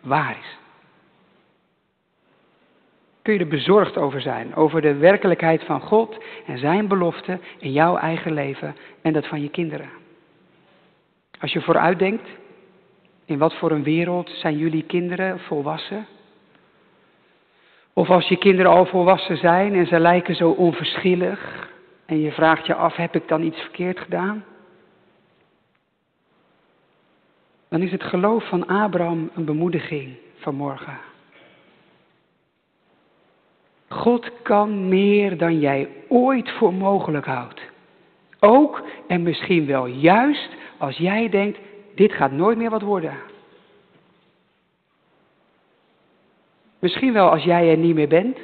waar 0.00 0.36
is. 0.40 0.58
Kun 3.22 3.32
je 3.32 3.38
er 3.40 3.48
bezorgd 3.48 3.96
over 3.96 4.20
zijn, 4.20 4.54
over 4.54 4.80
de 4.80 4.94
werkelijkheid 4.94 5.64
van 5.64 5.80
God 5.80 6.24
en 6.46 6.58
zijn 6.58 6.88
belofte 6.88 7.38
in 7.58 7.72
jouw 7.72 7.96
eigen 7.96 8.32
leven 8.32 8.76
en 9.02 9.12
dat 9.12 9.26
van 9.26 9.42
je 9.42 9.48
kinderen. 9.48 9.88
Als 11.40 11.52
je 11.52 11.60
vooruitdenkt, 11.60 12.28
in 13.24 13.38
wat 13.38 13.54
voor 13.54 13.70
een 13.70 13.82
wereld 13.82 14.30
zijn 14.30 14.56
jullie 14.56 14.82
kinderen 14.82 15.40
volwassen? 15.40 16.06
Of 17.92 18.10
als 18.10 18.28
je 18.28 18.36
kinderen 18.36 18.72
al 18.72 18.86
volwassen 18.86 19.36
zijn 19.36 19.74
en 19.74 19.86
ze 19.86 20.00
lijken 20.00 20.34
zo 20.34 20.50
onverschillig 20.50 21.68
en 22.06 22.20
je 22.20 22.32
vraagt 22.32 22.66
je 22.66 22.74
af, 22.74 22.96
heb 22.96 23.14
ik 23.14 23.28
dan 23.28 23.42
iets 23.42 23.60
verkeerd 23.60 24.00
gedaan? 24.00 24.44
Dan 27.68 27.82
is 27.82 27.90
het 27.90 28.02
geloof 28.02 28.48
van 28.48 28.66
Abraham 28.66 29.30
een 29.34 29.44
bemoediging 29.44 30.16
vanmorgen. 30.36 31.09
God 33.92 34.30
kan 34.42 34.88
meer 34.88 35.36
dan 35.38 35.58
jij 35.60 35.88
ooit 36.08 36.50
voor 36.50 36.74
mogelijk 36.74 37.26
houdt. 37.26 37.60
Ook 38.40 38.82
en 39.06 39.22
misschien 39.22 39.66
wel 39.66 39.86
juist 39.86 40.48
als 40.78 40.96
jij 40.96 41.28
denkt, 41.28 41.58
dit 41.94 42.12
gaat 42.12 42.32
nooit 42.32 42.58
meer 42.58 42.70
wat 42.70 42.82
worden. 42.82 43.14
Misschien 46.78 47.12
wel 47.12 47.30
als 47.30 47.42
jij 47.42 47.70
er 47.70 47.76
niet 47.76 47.94
meer 47.94 48.08
bent. 48.08 48.38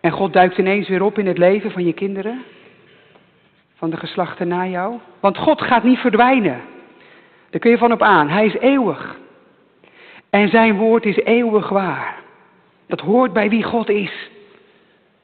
En 0.00 0.10
God 0.10 0.32
duikt 0.32 0.58
ineens 0.58 0.88
weer 0.88 1.02
op 1.02 1.18
in 1.18 1.26
het 1.26 1.38
leven 1.38 1.70
van 1.70 1.84
je 1.84 1.92
kinderen. 1.92 2.42
van 3.74 3.90
de 3.90 3.96
geslachten 3.96 4.48
na 4.48 4.66
jou? 4.66 4.98
Want 5.20 5.36
God 5.36 5.62
gaat 5.62 5.82
niet 5.82 5.98
verdwijnen. 5.98 6.60
Daar 7.50 7.60
kun 7.60 7.70
je 7.70 7.78
van 7.78 7.92
op 7.92 8.02
aan. 8.02 8.28
Hij 8.28 8.46
is 8.46 8.54
eeuwig. 8.54 9.18
En 10.30 10.48
zijn 10.48 10.76
woord 10.76 11.04
is 11.04 11.16
eeuwig 11.16 11.68
waar. 11.68 12.24
Dat 12.86 13.00
hoort 13.00 13.32
bij 13.32 13.48
wie 13.48 13.62
God 13.62 13.88
is. 13.88 14.30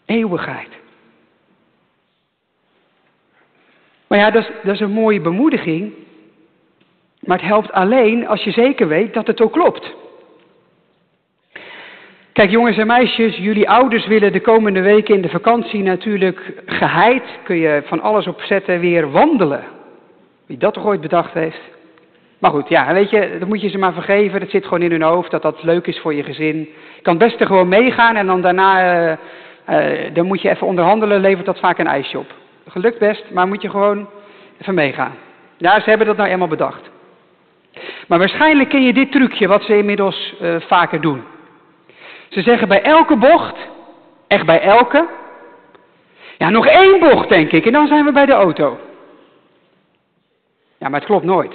Eeuwigheid. 0.05 0.69
Maar 4.07 4.19
ja, 4.19 4.31
dat 4.31 4.75
is, 4.75 4.81
een 4.81 4.91
mooie 4.91 5.21
bemoediging. 5.21 5.93
Maar 7.21 7.39
het 7.39 7.47
helpt 7.47 7.73
alleen 7.73 8.27
als 8.27 8.45
je 8.45 8.51
zeker 8.51 8.89
weet 8.89 9.15
dat 9.15 9.27
het 9.27 9.41
ook 9.41 9.53
klopt. 9.53 9.95
Kijk 12.33 12.51
jongens 12.51 12.77
en 12.77 12.87
meisjes, 12.87 13.37
jullie 13.37 13.69
ouders 13.69 14.07
willen 14.07 14.33
de 14.33 14.41
komende 14.41 14.81
weken 14.81 15.15
in 15.15 15.23
de 15.23 15.29
vakantie 15.29 15.83
natuurlijk 15.83 16.63
geheid. 16.67 17.23
Kun 17.45 17.57
je 17.57 17.83
van 17.85 18.01
alles 18.01 18.27
opzetten 18.27 18.81
weer 18.81 19.11
wandelen. 19.11 19.65
Wie 20.47 20.59
dat 20.59 20.75
toch 20.75 20.85
ooit 20.85 21.01
bedacht 21.01 21.33
heeft. 21.33 21.61
Maar 22.43 22.51
goed, 22.51 22.69
ja, 22.69 22.93
weet 22.93 23.11
je, 23.11 23.37
dat 23.39 23.49
moet 23.49 23.61
je 23.61 23.69
ze 23.69 23.79
maar 23.79 23.93
vergeven. 23.93 24.41
Dat 24.41 24.51
zit 24.51 24.65
gewoon 24.65 24.83
in 24.83 24.91
hun 24.91 25.03
hoofd, 25.03 25.31
dat 25.31 25.43
dat 25.43 25.63
leuk 25.63 25.87
is 25.87 26.01
voor 26.01 26.15
je 26.15 26.23
gezin. 26.23 26.57
Je 26.97 27.03
kan 27.03 27.15
het 27.15 27.23
beste 27.23 27.47
gewoon 27.47 27.69
meegaan 27.69 28.17
en 28.17 28.27
dan 28.27 28.41
daarna, 28.41 29.01
uh, 29.11 29.17
uh, 29.69 30.15
dan 30.15 30.27
moet 30.27 30.43
je 30.43 30.51
even 30.51 30.67
onderhandelen, 30.67 31.21
levert 31.21 31.47
dat 31.47 31.59
vaak 31.59 31.79
een 31.79 31.87
ijsje 31.87 32.19
op. 32.19 32.35
Gelukt 32.69 32.99
best, 32.99 33.25
maar 33.31 33.49
moet 33.49 33.63
je 33.63 33.71
gewoon 33.71 34.09
even 34.61 34.75
meegaan. 34.75 35.15
Ja, 35.57 35.81
ze 35.81 35.89
hebben 35.89 36.07
dat 36.07 36.17
nou 36.17 36.29
eenmaal 36.29 36.49
bedacht. 36.49 36.91
Maar 38.09 38.19
waarschijnlijk 38.19 38.69
ken 38.69 38.83
je 38.83 38.93
dit 38.93 39.13
trucje, 39.13 39.49
wat 39.49 39.63
ze 39.63 39.77
inmiddels 39.77 40.35
uh, 40.41 40.61
vaker 40.61 41.01
doen. 41.01 41.23
Ze 42.29 42.43
zeggen 42.43 42.69
bij 42.69 42.83
elke 42.83 43.17
bocht, 43.17 43.57
echt 44.27 44.47
bij 44.47 44.61
elke, 44.61 45.09
ja, 46.39 46.51
nog 46.51 46.67
één 46.67 46.99
bocht 46.99 47.29
denk 47.29 47.53
ik, 47.53 47.67
en 47.67 47.73
dan 47.73 47.87
zijn 47.87 48.05
we 48.05 48.13
bij 48.13 48.27
de 48.27 48.33
auto. 48.33 48.79
Ja, 50.79 50.89
maar 50.89 51.01
het 51.01 51.09
klopt 51.09 51.25
nooit. 51.25 51.53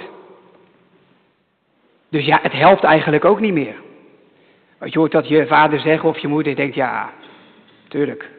Dus 2.10 2.24
ja, 2.24 2.38
het 2.42 2.52
helpt 2.52 2.84
eigenlijk 2.84 3.24
ook 3.24 3.40
niet 3.40 3.52
meer. 3.52 3.74
Want 4.78 4.92
je 4.92 4.98
hoort 4.98 5.12
dat 5.12 5.28
je 5.28 5.46
vader 5.46 5.80
zeggen 5.80 6.08
of 6.08 6.18
je 6.18 6.28
moeder 6.28 6.56
denkt, 6.56 6.74
ja, 6.74 7.10
tuurlijk. 7.88 8.30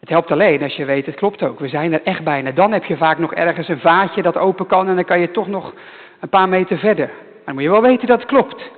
Het 0.00 0.08
helpt 0.08 0.30
alleen 0.30 0.62
als 0.62 0.76
je 0.76 0.84
weet, 0.84 1.06
het 1.06 1.14
klopt 1.14 1.42
ook. 1.42 1.60
We 1.60 1.68
zijn 1.68 1.92
er 1.92 2.02
echt 2.02 2.24
bijna. 2.24 2.50
Dan 2.50 2.72
heb 2.72 2.84
je 2.84 2.96
vaak 2.96 3.18
nog 3.18 3.34
ergens 3.34 3.68
een 3.68 3.80
vaatje 3.80 4.22
dat 4.22 4.36
open 4.36 4.66
kan 4.66 4.88
en 4.88 4.94
dan 4.94 5.04
kan 5.04 5.20
je 5.20 5.30
toch 5.30 5.48
nog 5.48 5.74
een 6.20 6.28
paar 6.28 6.48
meter 6.48 6.78
verder. 6.78 7.06
Maar 7.06 7.44
dan 7.44 7.54
moet 7.54 7.62
je 7.62 7.70
wel 7.70 7.82
weten 7.82 8.06
dat 8.06 8.20
het 8.20 8.28
klopt. 8.28 8.70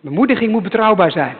Bemoediging 0.00 0.50
moet 0.50 0.62
betrouwbaar 0.62 1.10
zijn. 1.10 1.36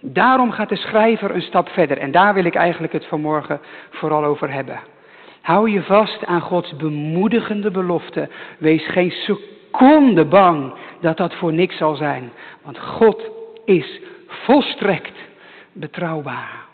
Daarom 0.00 0.50
gaat 0.50 0.68
de 0.68 0.76
schrijver 0.76 1.34
een 1.34 1.42
stap 1.42 1.68
verder. 1.68 1.98
En 1.98 2.10
daar 2.10 2.34
wil 2.34 2.44
ik 2.44 2.54
eigenlijk 2.54 2.92
het 2.92 3.06
vanmorgen 3.06 3.60
vooral 3.90 4.24
over 4.24 4.52
hebben. 4.52 4.80
Hou 5.40 5.70
je 5.70 5.82
vast 5.82 6.26
aan 6.26 6.40
Gods 6.40 6.76
bemoedigende 6.76 7.70
belofte. 7.70 8.28
Wees 8.58 8.86
geen 8.86 9.10
seconde 9.10 9.56
bang 10.28 10.72
dat 11.00 11.16
dat 11.16 11.34
voor 11.34 11.52
niks 11.52 11.76
zal 11.76 11.94
zijn. 11.94 12.32
Want 12.62 12.78
God 12.78 13.22
is 13.64 14.00
volstrekt 14.26 15.18
betrouwbaar. 15.72 16.66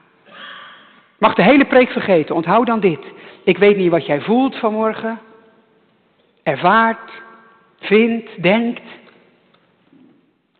Mag 1.19 1.35
de 1.35 1.43
hele 1.43 1.65
preek 1.65 1.91
vergeten. 1.91 2.35
Onthoud 2.35 2.67
dan 2.67 2.81
dit. 2.81 3.01
Ik 3.45 3.59
weet 3.59 3.77
niet 3.77 3.91
wat 3.91 4.07
jij 4.07 4.21
voelt 4.21 4.57
vanmorgen. 4.57 5.19
Ervaart, 6.43 7.11
vindt, 7.81 8.43
denkt. 8.43 8.83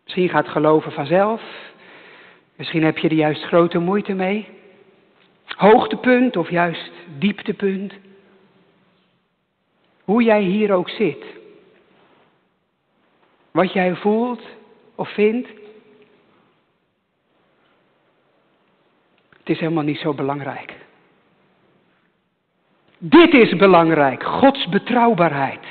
Misschien 0.03 0.29
gaat 0.29 0.47
geloven 0.47 0.91
vanzelf. 0.91 1.41
Misschien 2.55 2.83
heb 2.83 2.97
je 2.97 3.09
er 3.09 3.15
juist 3.15 3.43
grote 3.43 3.79
moeite 3.79 4.13
mee. 4.13 4.47
Hoogtepunt 5.45 6.37
of 6.37 6.49
juist 6.49 6.91
dieptepunt. 7.17 7.93
Hoe 10.03 10.23
jij 10.23 10.41
hier 10.41 10.73
ook 10.73 10.89
zit. 10.89 11.34
Wat 13.55 13.73
jij 13.73 13.95
voelt 13.95 14.41
of 14.95 15.09
vindt. 15.13 15.47
Het 19.37 19.49
is 19.49 19.59
helemaal 19.59 19.83
niet 19.83 19.97
zo 19.97 20.13
belangrijk. 20.13 20.73
Dit 22.97 23.33
is 23.33 23.55
belangrijk, 23.55 24.23
Gods 24.23 24.69
betrouwbaarheid. 24.69 25.65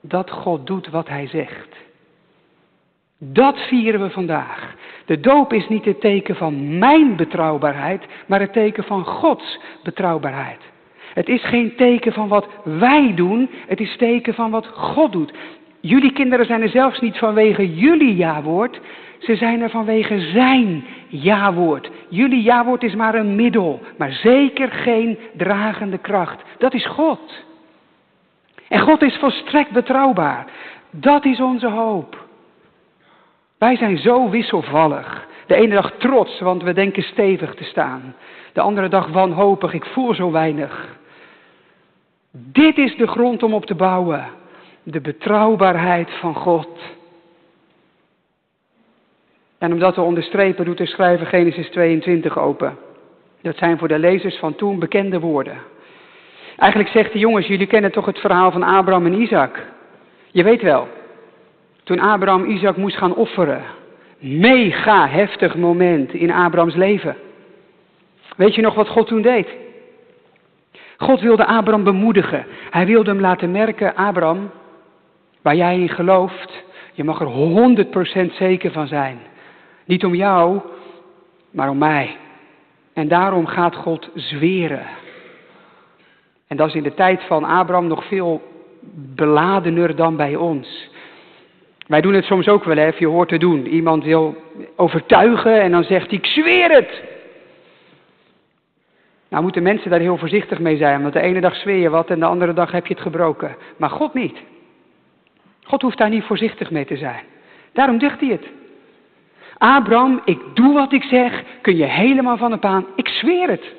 Dat 0.00 0.30
God 0.30 0.66
doet 0.66 0.88
wat 0.88 1.08
Hij 1.08 1.26
zegt. 1.26 1.76
Dat 3.18 3.58
vieren 3.58 4.00
we 4.00 4.10
vandaag. 4.10 4.74
De 5.04 5.20
doop 5.20 5.52
is 5.52 5.68
niet 5.68 5.84
het 5.84 6.00
teken 6.00 6.36
van 6.36 6.78
mijn 6.78 7.16
betrouwbaarheid, 7.16 8.06
maar 8.26 8.40
het 8.40 8.52
teken 8.52 8.84
van 8.84 9.04
Gods 9.04 9.58
betrouwbaarheid. 9.82 10.60
Het 11.14 11.28
is 11.28 11.44
geen 11.44 11.74
teken 11.76 12.12
van 12.12 12.28
wat 12.28 12.48
wij 12.62 13.12
doen, 13.14 13.50
het 13.66 13.80
is 13.80 13.96
teken 13.96 14.34
van 14.34 14.50
wat 14.50 14.66
God 14.66 15.12
doet. 15.12 15.32
Jullie 15.80 16.12
kinderen 16.12 16.46
zijn 16.46 16.62
er 16.62 16.68
zelfs 16.68 17.00
niet 17.00 17.18
vanwege 17.18 17.74
jullie 17.74 18.16
ja-woord, 18.16 18.80
ze 19.18 19.36
zijn 19.36 19.60
er 19.60 19.70
vanwege 19.70 20.20
zijn 20.20 20.84
ja-woord. 21.08 21.90
Jullie 22.08 22.42
ja-woord 22.42 22.82
is 22.82 22.94
maar 22.94 23.14
een 23.14 23.36
middel, 23.36 23.80
maar 23.96 24.12
zeker 24.12 24.70
geen 24.70 25.18
dragende 25.36 25.98
kracht. 25.98 26.42
Dat 26.58 26.74
is 26.74 26.86
God. 26.86 27.44
En 28.68 28.80
God 28.80 29.02
is 29.02 29.16
volstrekt 29.16 29.70
betrouwbaar. 29.70 30.46
Dat 30.90 31.24
is 31.24 31.40
onze 31.40 31.68
hoop. 31.68 32.26
Wij 33.58 33.76
zijn 33.76 33.98
zo 33.98 34.30
wisselvallig. 34.30 35.26
De 35.46 35.54
ene 35.54 35.74
dag 35.74 35.92
trots, 35.98 36.40
want 36.40 36.62
we 36.62 36.72
denken 36.72 37.02
stevig 37.02 37.54
te 37.54 37.64
staan. 37.64 38.14
De 38.52 38.60
andere 38.60 38.88
dag 38.88 39.06
wanhopig, 39.06 39.72
ik 39.72 39.84
voel 39.84 40.14
zo 40.14 40.30
weinig. 40.30 40.97
Dit 42.30 42.78
is 42.78 42.96
de 42.96 43.06
grond 43.06 43.42
om 43.42 43.54
op 43.54 43.66
te 43.66 43.74
bouwen. 43.74 44.26
De 44.82 45.00
betrouwbaarheid 45.00 46.10
van 46.10 46.34
God. 46.34 46.68
En 49.58 49.72
om 49.72 49.78
dat 49.78 49.94
te 49.94 50.00
onderstrepen 50.00 50.64
doet 50.64 50.78
de 50.78 50.86
schrijver 50.86 51.26
Genesis 51.26 51.68
22 51.68 52.38
open. 52.38 52.78
Dat 53.42 53.56
zijn 53.56 53.78
voor 53.78 53.88
de 53.88 53.98
lezers 53.98 54.36
van 54.36 54.54
toen 54.54 54.78
bekende 54.78 55.20
woorden. 55.20 55.58
Eigenlijk 56.56 56.90
zegt 56.90 57.12
de 57.12 57.18
jongens, 57.18 57.46
jullie 57.46 57.66
kennen 57.66 57.92
toch 57.92 58.06
het 58.06 58.18
verhaal 58.18 58.50
van 58.50 58.62
Abraham 58.62 59.06
en 59.06 59.20
Isaac. 59.20 59.66
Je 60.30 60.42
weet 60.42 60.62
wel, 60.62 60.88
toen 61.84 62.00
Abraham 62.00 62.44
Isaac 62.44 62.76
moest 62.76 62.96
gaan 62.96 63.14
offeren. 63.14 63.62
Mega 64.18 65.08
heftig 65.08 65.56
moment 65.56 66.12
in 66.12 66.30
Abrahams 66.30 66.74
leven. 66.74 67.16
Weet 68.36 68.54
je 68.54 68.62
nog 68.62 68.74
wat 68.74 68.88
God 68.88 69.06
toen 69.06 69.22
deed? 69.22 69.48
God 70.98 71.20
wilde 71.20 71.46
Abraham 71.46 71.84
bemoedigen. 71.84 72.46
Hij 72.70 72.86
wilde 72.86 73.10
hem 73.10 73.20
laten 73.20 73.50
merken, 73.50 73.94
Abraham, 73.94 74.50
waar 75.42 75.56
jij 75.56 75.78
in 75.78 75.88
gelooft, 75.88 76.64
je 76.92 77.04
mag 77.04 77.20
er 77.20 77.86
100% 78.28 78.32
zeker 78.32 78.72
van 78.72 78.86
zijn. 78.86 79.18
Niet 79.84 80.04
om 80.04 80.14
jou, 80.14 80.60
maar 81.50 81.70
om 81.70 81.78
mij. 81.78 82.16
En 82.92 83.08
daarom 83.08 83.46
gaat 83.46 83.76
God 83.76 84.10
zweren. 84.14 84.86
En 86.46 86.56
dat 86.56 86.68
is 86.68 86.74
in 86.74 86.82
de 86.82 86.94
tijd 86.94 87.22
van 87.22 87.44
Abraham 87.44 87.86
nog 87.86 88.04
veel 88.04 88.42
beladener 89.14 89.96
dan 89.96 90.16
bij 90.16 90.36
ons. 90.36 90.90
Wij 91.86 92.00
doen 92.00 92.14
het 92.14 92.24
soms 92.24 92.48
ook 92.48 92.64
wel, 92.64 92.76
hè, 92.76 92.90
je 92.98 93.06
hoort 93.06 93.28
te 93.28 93.38
doen. 93.38 93.66
Iemand 93.66 94.04
wil 94.04 94.36
overtuigen 94.76 95.60
en 95.60 95.70
dan 95.70 95.84
zegt 95.84 96.10
hij, 96.10 96.18
ik 96.18 96.26
zweer 96.26 96.70
het. 96.70 97.02
Nou 99.28 99.42
moeten 99.42 99.62
mensen 99.62 99.90
daar 99.90 100.00
heel 100.00 100.18
voorzichtig 100.18 100.58
mee 100.58 100.76
zijn, 100.76 101.02
want 101.02 101.12
de 101.12 101.20
ene 101.20 101.40
dag 101.40 101.54
zweer 101.56 101.76
je 101.76 101.88
wat 101.88 102.10
en 102.10 102.18
de 102.18 102.26
andere 102.26 102.52
dag 102.52 102.72
heb 102.72 102.86
je 102.86 102.94
het 102.94 103.02
gebroken. 103.02 103.56
Maar 103.76 103.90
God 103.90 104.14
niet. 104.14 104.38
God 105.62 105.82
hoeft 105.82 105.98
daar 105.98 106.08
niet 106.08 106.24
voorzichtig 106.24 106.70
mee 106.70 106.84
te 106.84 106.96
zijn. 106.96 107.24
Daarom 107.72 108.00
zegt 108.00 108.20
hij 108.20 108.28
het. 108.28 108.46
Abraham, 109.58 110.20
ik 110.24 110.40
doe 110.54 110.74
wat 110.74 110.92
ik 110.92 111.02
zeg, 111.02 111.44
kun 111.60 111.76
je 111.76 111.84
helemaal 111.84 112.36
van 112.36 112.50
de 112.50 112.58
paan. 112.58 112.86
Ik 112.96 113.08
zweer 113.08 113.48
het. 113.48 113.74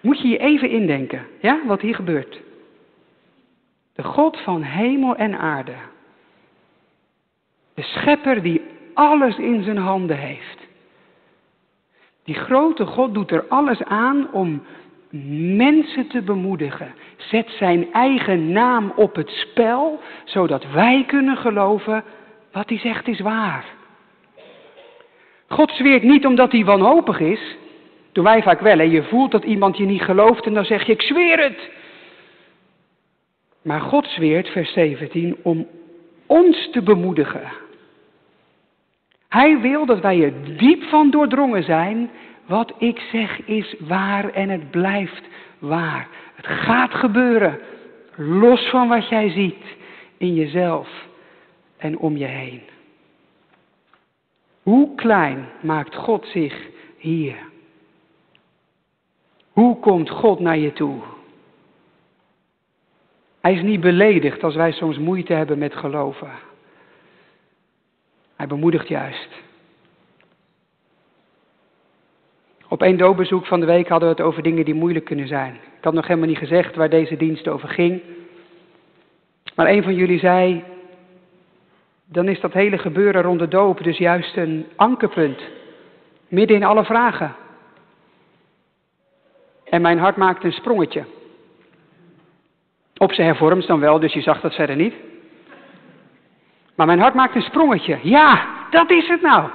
Moet 0.00 0.20
je 0.20 0.28
je 0.28 0.38
even 0.38 0.70
indenken, 0.70 1.26
ja, 1.40 1.60
wat 1.66 1.80
hier 1.80 1.94
gebeurt. 1.94 2.40
De 3.94 4.02
God 4.02 4.40
van 4.40 4.62
hemel 4.62 5.16
en 5.16 5.38
aarde. 5.38 5.74
De 7.74 7.82
schepper 7.82 8.42
die 8.42 8.62
alles 8.94 9.36
in 9.36 9.62
zijn 9.62 9.78
handen 9.78 10.16
heeft. 10.16 10.63
Die 12.24 12.34
grote 12.34 12.86
God 12.86 13.14
doet 13.14 13.30
er 13.30 13.44
alles 13.48 13.82
aan 13.84 14.32
om 14.32 14.62
mensen 15.56 16.08
te 16.08 16.22
bemoedigen. 16.22 16.94
Zet 17.16 17.50
zijn 17.50 17.92
eigen 17.92 18.52
naam 18.52 18.92
op 18.96 19.14
het 19.14 19.30
spel, 19.30 20.00
zodat 20.24 20.70
wij 20.70 21.04
kunnen 21.06 21.36
geloven 21.36 22.04
wat 22.52 22.68
hij 22.68 22.78
zegt 22.78 23.08
is 23.08 23.20
waar. 23.20 23.64
God 25.48 25.70
zweert 25.70 26.02
niet 26.02 26.26
omdat 26.26 26.52
hij 26.52 26.64
wanhopig 26.64 27.20
is. 27.20 27.56
Doen 28.12 28.24
wij 28.24 28.42
vaak 28.42 28.60
wel. 28.60 28.78
En 28.78 28.90
je 28.90 29.02
voelt 29.02 29.30
dat 29.30 29.44
iemand 29.44 29.76
je 29.76 29.84
niet 29.84 30.02
gelooft 30.02 30.46
en 30.46 30.54
dan 30.54 30.64
zeg 30.64 30.86
je 30.86 30.92
ik 30.92 31.02
zweer 31.02 31.42
het. 31.42 31.70
Maar 33.62 33.80
God 33.80 34.06
zweert, 34.06 34.48
vers 34.48 34.72
17, 34.72 35.36
om 35.42 35.66
ons 36.26 36.70
te 36.70 36.82
bemoedigen. 36.82 37.42
Hij 39.34 39.60
wil 39.60 39.86
dat 39.86 40.00
wij 40.00 40.22
er 40.22 40.56
diep 40.56 40.82
van 40.82 41.10
doordrongen 41.10 41.62
zijn 41.62 42.10
wat 42.46 42.72
ik 42.78 42.98
zeg 42.98 43.46
is 43.46 43.74
waar 43.78 44.30
en 44.30 44.48
het 44.48 44.70
blijft 44.70 45.22
waar. 45.58 46.08
Het 46.34 46.46
gaat 46.46 46.94
gebeuren, 46.94 47.58
los 48.16 48.68
van 48.70 48.88
wat 48.88 49.08
jij 49.08 49.30
ziet 49.30 49.64
in 50.16 50.34
jezelf 50.34 51.06
en 51.76 51.98
om 51.98 52.16
je 52.16 52.24
heen. 52.24 52.62
Hoe 54.62 54.94
klein 54.94 55.48
maakt 55.60 55.94
God 55.94 56.26
zich 56.26 56.68
hier? 56.96 57.36
Hoe 59.52 59.78
komt 59.78 60.10
God 60.10 60.40
naar 60.40 60.58
je 60.58 60.72
toe? 60.72 61.00
Hij 63.40 63.54
is 63.54 63.62
niet 63.62 63.80
beledigd 63.80 64.42
als 64.42 64.54
wij 64.54 64.72
soms 64.72 64.98
moeite 64.98 65.32
hebben 65.32 65.58
met 65.58 65.74
geloven. 65.74 66.30
Hij 68.36 68.46
bemoedigt 68.46 68.88
juist. 68.88 69.28
Op 72.68 72.82
één 72.82 72.96
doopbezoek 72.96 73.46
van 73.46 73.60
de 73.60 73.66
week 73.66 73.88
hadden 73.88 74.08
we 74.08 74.14
het 74.14 74.24
over 74.24 74.42
dingen 74.42 74.64
die 74.64 74.74
moeilijk 74.74 75.04
kunnen 75.04 75.28
zijn. 75.28 75.54
Ik 75.54 75.84
had 75.84 75.94
nog 75.94 76.06
helemaal 76.06 76.28
niet 76.28 76.38
gezegd 76.38 76.74
waar 76.74 76.90
deze 76.90 77.16
dienst 77.16 77.48
over 77.48 77.68
ging. 77.68 78.02
Maar 79.54 79.66
een 79.66 79.82
van 79.82 79.94
jullie 79.94 80.18
zei, 80.18 80.64
dan 82.04 82.28
is 82.28 82.40
dat 82.40 82.52
hele 82.52 82.78
gebeuren 82.78 83.22
rond 83.22 83.38
de 83.38 83.48
doop 83.48 83.82
dus 83.82 83.98
juist 83.98 84.36
een 84.36 84.66
ankerpunt. 84.76 85.42
Midden 86.28 86.56
in 86.56 86.64
alle 86.64 86.84
vragen. 86.84 87.36
En 89.64 89.82
mijn 89.82 89.98
hart 89.98 90.16
maakte 90.16 90.46
een 90.46 90.52
sprongetje. 90.52 91.04
Op 92.96 93.12
zijn 93.12 93.26
hervormd 93.26 93.66
dan 93.66 93.80
wel, 93.80 93.98
dus 93.98 94.12
je 94.12 94.20
zag 94.20 94.40
dat 94.40 94.54
verder 94.54 94.76
niet. 94.76 94.94
Maar 96.76 96.86
mijn 96.86 97.00
hart 97.00 97.14
maakte 97.14 97.36
een 97.36 97.42
sprongetje. 97.42 97.98
Ja, 98.02 98.46
dat 98.70 98.90
is 98.90 99.08
het 99.08 99.22
nou. 99.22 99.48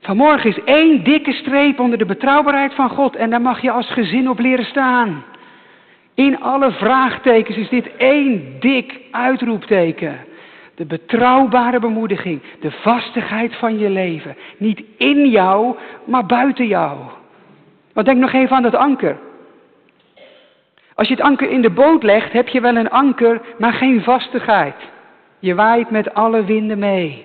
Vanmorgen 0.00 0.50
is 0.50 0.64
één 0.64 1.04
dikke 1.04 1.32
streep 1.32 1.80
onder 1.80 1.98
de 1.98 2.06
betrouwbaarheid 2.06 2.74
van 2.74 2.90
God 2.90 3.16
en 3.16 3.30
daar 3.30 3.40
mag 3.40 3.60
je 3.60 3.70
als 3.70 3.90
gezin 3.90 4.30
op 4.30 4.38
leren 4.38 4.64
staan. 4.64 5.24
In 6.14 6.40
alle 6.40 6.72
vraagtekens 6.72 7.56
is 7.56 7.68
dit 7.68 7.96
één 7.96 8.56
dik 8.60 9.00
uitroepteken. 9.10 10.18
De 10.74 10.84
betrouwbare 10.84 11.80
bemoediging, 11.80 12.42
de 12.60 12.70
vastigheid 12.70 13.56
van 13.56 13.78
je 13.78 13.90
leven. 13.90 14.36
Niet 14.56 14.82
in 14.96 15.28
jou, 15.28 15.76
maar 16.04 16.26
buiten 16.26 16.66
jou. 16.66 16.98
Want 17.92 18.06
denk 18.06 18.18
nog 18.18 18.32
even 18.32 18.56
aan 18.56 18.62
dat 18.62 18.74
anker. 18.74 19.18
Als 20.94 21.08
je 21.08 21.14
het 21.14 21.22
anker 21.22 21.50
in 21.50 21.62
de 21.62 21.70
boot 21.70 22.02
legt, 22.02 22.32
heb 22.32 22.48
je 22.48 22.60
wel 22.60 22.76
een 22.76 22.90
anker, 22.90 23.40
maar 23.58 23.72
geen 23.72 24.02
vastigheid. 24.02 24.76
Je 25.44 25.54
waait 25.54 25.90
met 25.90 26.14
alle 26.14 26.44
winden 26.44 26.78
mee. 26.78 27.24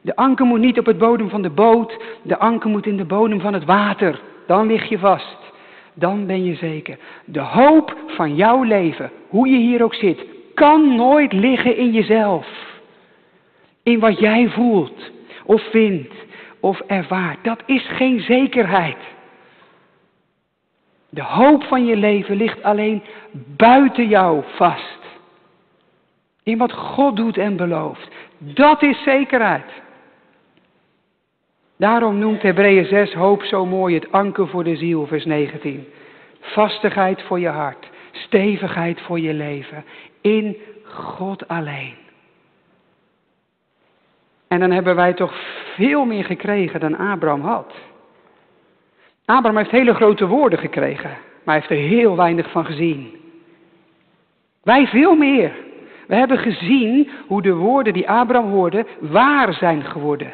De 0.00 0.16
anker 0.16 0.46
moet 0.46 0.60
niet 0.60 0.78
op 0.78 0.86
het 0.86 0.98
bodem 0.98 1.28
van 1.28 1.42
de 1.42 1.50
boot, 1.50 2.02
de 2.22 2.38
anker 2.38 2.70
moet 2.70 2.86
in 2.86 2.96
de 2.96 3.04
bodem 3.04 3.40
van 3.40 3.52
het 3.52 3.64
water. 3.64 4.20
Dan 4.46 4.66
lig 4.66 4.88
je 4.88 4.98
vast. 4.98 5.38
Dan 5.94 6.26
ben 6.26 6.44
je 6.44 6.54
zeker. 6.54 6.98
De 7.24 7.40
hoop 7.40 7.96
van 8.06 8.34
jouw 8.34 8.62
leven, 8.62 9.10
hoe 9.28 9.48
je 9.48 9.56
hier 9.56 9.82
ook 9.82 9.94
zit, 9.94 10.24
kan 10.54 10.96
nooit 10.96 11.32
liggen 11.32 11.76
in 11.76 11.90
jezelf. 11.90 12.46
In 13.82 13.98
wat 13.98 14.18
jij 14.18 14.48
voelt, 14.48 15.10
of 15.44 15.62
vindt, 15.70 16.14
of 16.60 16.80
ervaart. 16.80 17.44
Dat 17.44 17.62
is 17.66 17.88
geen 17.88 18.20
zekerheid. 18.20 18.98
De 21.08 21.22
hoop 21.22 21.62
van 21.64 21.86
je 21.86 21.96
leven 21.96 22.36
ligt 22.36 22.62
alleen 22.62 23.02
buiten 23.56 24.08
jou 24.08 24.42
vast. 24.56 24.99
In 26.42 26.58
wat 26.58 26.72
God 26.72 27.16
doet 27.16 27.36
en 27.36 27.56
belooft. 27.56 28.08
Dat 28.38 28.82
is 28.82 29.02
zekerheid. 29.02 29.72
Daarom 31.76 32.18
noemt 32.18 32.42
Hebreeën 32.42 32.84
6 32.84 33.12
hoop 33.12 33.42
zo 33.42 33.66
mooi 33.66 33.94
het 33.94 34.12
anker 34.12 34.48
voor 34.48 34.64
de 34.64 34.76
ziel, 34.76 35.06
vers 35.06 35.24
19. 35.24 35.86
Vastigheid 36.40 37.22
voor 37.22 37.40
je 37.40 37.48
hart, 37.48 37.90
stevigheid 38.12 39.00
voor 39.00 39.20
je 39.20 39.34
leven, 39.34 39.84
in 40.20 40.56
God 40.84 41.48
alleen. 41.48 41.94
En 44.48 44.60
dan 44.60 44.70
hebben 44.70 44.96
wij 44.96 45.12
toch 45.12 45.34
veel 45.74 46.04
meer 46.04 46.24
gekregen 46.24 46.80
dan 46.80 46.96
Abraham 46.96 47.40
had. 47.40 47.74
Abraham 49.24 49.56
heeft 49.56 49.70
hele 49.70 49.94
grote 49.94 50.26
woorden 50.26 50.58
gekregen, 50.58 51.10
maar 51.44 51.54
hij 51.54 51.54
heeft 51.54 51.70
er 51.70 51.88
heel 51.88 52.16
weinig 52.16 52.50
van 52.50 52.64
gezien. 52.64 53.20
Wij 54.62 54.86
veel 54.86 55.14
meer. 55.14 55.52
We 56.10 56.16
hebben 56.16 56.38
gezien 56.38 57.08
hoe 57.26 57.42
de 57.42 57.54
woorden 57.54 57.92
die 57.92 58.10
Abraham 58.10 58.50
hoorde 58.50 58.86
waar 59.00 59.54
zijn 59.54 59.84
geworden. 59.84 60.30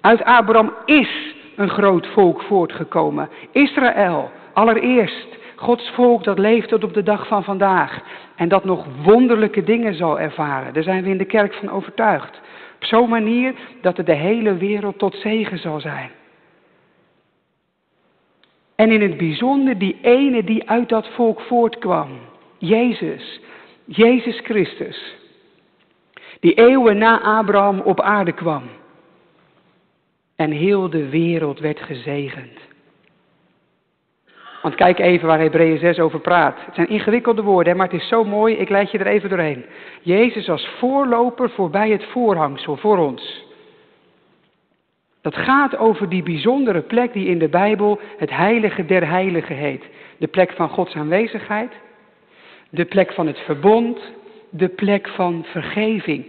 Uit 0.00 0.24
Abraham 0.24 0.72
is 0.84 1.34
een 1.56 1.68
groot 1.68 2.06
volk 2.06 2.42
voortgekomen. 2.42 3.28
Israël, 3.52 4.30
allereerst. 4.52 5.26
Gods 5.56 5.90
volk 5.90 6.24
dat 6.24 6.38
leeft 6.38 6.68
tot 6.68 6.84
op 6.84 6.94
de 6.94 7.02
dag 7.02 7.26
van 7.26 7.44
vandaag. 7.44 8.02
En 8.36 8.48
dat 8.48 8.64
nog 8.64 8.86
wonderlijke 9.02 9.64
dingen 9.64 9.94
zal 9.94 10.20
ervaren. 10.20 10.74
Daar 10.74 10.82
zijn 10.82 11.02
we 11.02 11.10
in 11.10 11.18
de 11.18 11.24
kerk 11.24 11.54
van 11.54 11.70
overtuigd. 11.70 12.40
Op 12.74 12.84
zo'n 12.84 13.08
manier 13.08 13.54
dat 13.80 13.96
het 13.96 14.06
de 14.06 14.14
hele 14.14 14.56
wereld 14.56 14.98
tot 14.98 15.14
zegen 15.14 15.58
zal 15.58 15.80
zijn. 15.80 16.10
En 18.74 18.90
in 18.90 19.02
het 19.02 19.16
bijzonder 19.16 19.78
die 19.78 19.98
ene 20.02 20.44
die 20.44 20.70
uit 20.70 20.88
dat 20.88 21.08
volk 21.08 21.40
voortkwam. 21.40 22.08
Jezus. 22.58 23.40
Jezus 23.84 24.40
Christus. 24.40 25.18
Die 26.40 26.54
eeuwen 26.54 26.98
na 26.98 27.20
Abraham 27.20 27.80
op 27.80 28.00
aarde 28.00 28.32
kwam. 28.32 28.62
En 30.36 30.50
heel 30.50 30.90
de 30.90 31.08
wereld 31.08 31.58
werd 31.58 31.80
gezegend. 31.80 32.58
Want 34.62 34.74
kijk 34.74 34.98
even 34.98 35.26
waar 35.26 35.38
Hebreeën 35.38 35.78
6 35.78 35.98
over 35.98 36.20
praat. 36.20 36.56
Het 36.64 36.74
zijn 36.74 36.88
ingewikkelde 36.88 37.42
woorden, 37.42 37.76
maar 37.76 37.86
het 37.86 38.00
is 38.00 38.08
zo 38.08 38.24
mooi, 38.24 38.54
ik 38.54 38.68
leid 38.68 38.90
je 38.90 38.98
er 38.98 39.06
even 39.06 39.28
doorheen. 39.28 39.64
Jezus 40.02 40.48
als 40.48 40.68
voorloper 40.78 41.50
voorbij 41.50 41.90
het 41.90 42.04
voorhangsel 42.04 42.76
voor 42.76 42.98
ons. 42.98 43.44
Dat 45.20 45.36
gaat 45.36 45.76
over 45.76 46.08
die 46.08 46.22
bijzondere 46.22 46.80
plek 46.80 47.12
die 47.12 47.26
in 47.26 47.38
de 47.38 47.48
Bijbel 47.48 48.00
het 48.16 48.30
heilige 48.30 48.84
der 48.84 49.08
heiligen 49.08 49.56
heet. 49.56 49.84
De 50.16 50.26
plek 50.26 50.52
van 50.52 50.68
Gods 50.68 50.94
aanwezigheid, 50.94 51.72
de 52.70 52.84
plek 52.84 53.12
van 53.12 53.26
het 53.26 53.38
verbond, 53.38 54.00
de 54.50 54.68
plek 54.68 55.08
van 55.08 55.44
vergeving. 55.44 56.24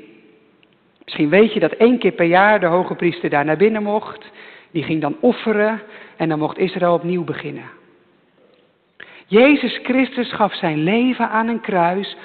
Misschien 1.04 1.30
weet 1.30 1.54
je 1.54 1.60
dat 1.60 1.72
één 1.72 1.98
keer 1.98 2.12
per 2.12 2.26
jaar 2.26 2.60
de 2.60 2.66
hoge 2.66 2.96
priester 2.96 3.30
daar 3.30 3.46
naar 3.46 3.58
binnen 3.58 3.84
mocht. 3.84 4.32
Die 4.72 4.84
ging 4.84 5.02
dan 5.02 5.16
offeren 5.20 5.82
en 6.18 6.30
dan 6.30 6.40
mocht 6.40 6.58
Israël 6.58 6.94
opnieuw 6.94 7.24
beginnen. 7.24 7.64
Jezus 9.26 9.80
Christus 9.84 10.34
gaf 10.34 10.56
zijn 10.56 10.84
leven 10.84 11.30
aan 11.30 11.48
een 11.48 11.62
kruis, 11.62 12.16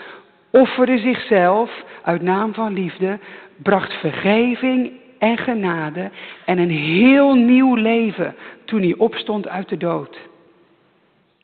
offerde 0.51 0.99
zichzelf 0.99 1.85
uit 2.03 2.23
naam 2.23 2.55
van 2.55 2.73
liefde, 2.73 3.19
bracht 3.63 3.93
vergeving 3.93 4.93
en 5.19 5.39
genade 5.39 6.11
en 6.45 6.59
een 6.59 6.71
heel 6.71 7.35
nieuw 7.35 7.75
leven 7.75 8.35
toen 8.65 8.81
hij 8.81 8.95
opstond 8.97 9.49
uit 9.49 9.69
de 9.69 9.77
dood. 9.77 10.19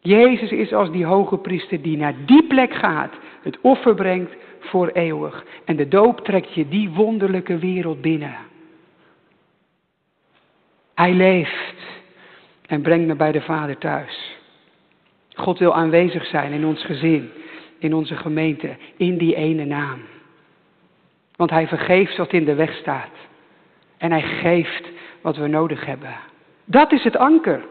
Jezus 0.00 0.50
is 0.50 0.72
als 0.72 0.90
die 0.90 1.04
hoge 1.04 1.38
priester 1.38 1.82
die 1.82 1.96
naar 1.96 2.14
die 2.26 2.46
plek 2.46 2.74
gaat, 2.74 3.12
het 3.42 3.60
offer 3.60 3.94
brengt 3.94 4.32
voor 4.60 4.88
eeuwig. 4.88 5.44
En 5.64 5.76
de 5.76 5.88
doop 5.88 6.20
trekt 6.20 6.54
je 6.54 6.68
die 6.68 6.90
wonderlijke 6.90 7.58
wereld 7.58 8.00
binnen. 8.00 8.36
Hij 10.94 11.12
leeft 11.12 11.82
en 12.66 12.82
brengt 12.82 13.06
me 13.06 13.14
bij 13.14 13.32
de 13.32 13.40
Vader 13.40 13.78
thuis. 13.78 14.36
God 15.34 15.58
wil 15.58 15.74
aanwezig 15.74 16.26
zijn 16.26 16.52
in 16.52 16.64
ons 16.64 16.84
gezin, 16.84 17.30
in 17.78 17.94
onze 17.94 18.16
gemeente, 18.16 18.76
in 18.96 19.18
die 19.18 19.34
ene 19.34 19.64
naam. 19.64 20.00
Want 21.36 21.50
hij 21.50 21.66
vergeeft 21.66 22.16
wat 22.16 22.32
in 22.32 22.44
de 22.44 22.54
weg 22.54 22.74
staat. 22.74 23.10
En 23.98 24.10
hij 24.10 24.22
geeft 24.22 24.88
wat 25.20 25.36
we 25.36 25.46
nodig 25.46 25.86
hebben. 25.86 26.14
Dat 26.64 26.92
is 26.92 27.04
het 27.04 27.16
anker. 27.16 27.64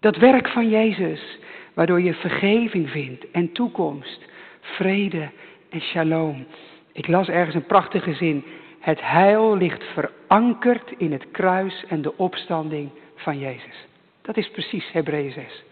Dat 0.00 0.16
werk 0.16 0.48
van 0.48 0.68
Jezus, 0.68 1.38
waardoor 1.76 2.00
je 2.00 2.14
vergeving 2.14 2.90
vindt 2.90 3.30
en 3.30 3.52
toekomst, 3.52 4.24
vrede 4.60 5.30
en 5.68 5.80
shalom. 5.80 6.46
Ik 6.92 7.06
las 7.06 7.28
ergens 7.28 7.54
een 7.54 7.66
prachtige 7.66 8.14
zin. 8.14 8.44
Het 8.80 9.00
heil 9.00 9.56
ligt 9.56 9.84
verankerd 9.84 10.92
in 10.96 11.12
het 11.12 11.30
kruis 11.30 11.84
en 11.88 12.02
de 12.02 12.16
opstanding 12.16 12.90
van 13.14 13.38
Jezus. 13.38 13.86
Dat 14.22 14.36
is 14.36 14.50
precies 14.50 14.92
Hebreeën 14.92 15.32
6. 15.32 15.64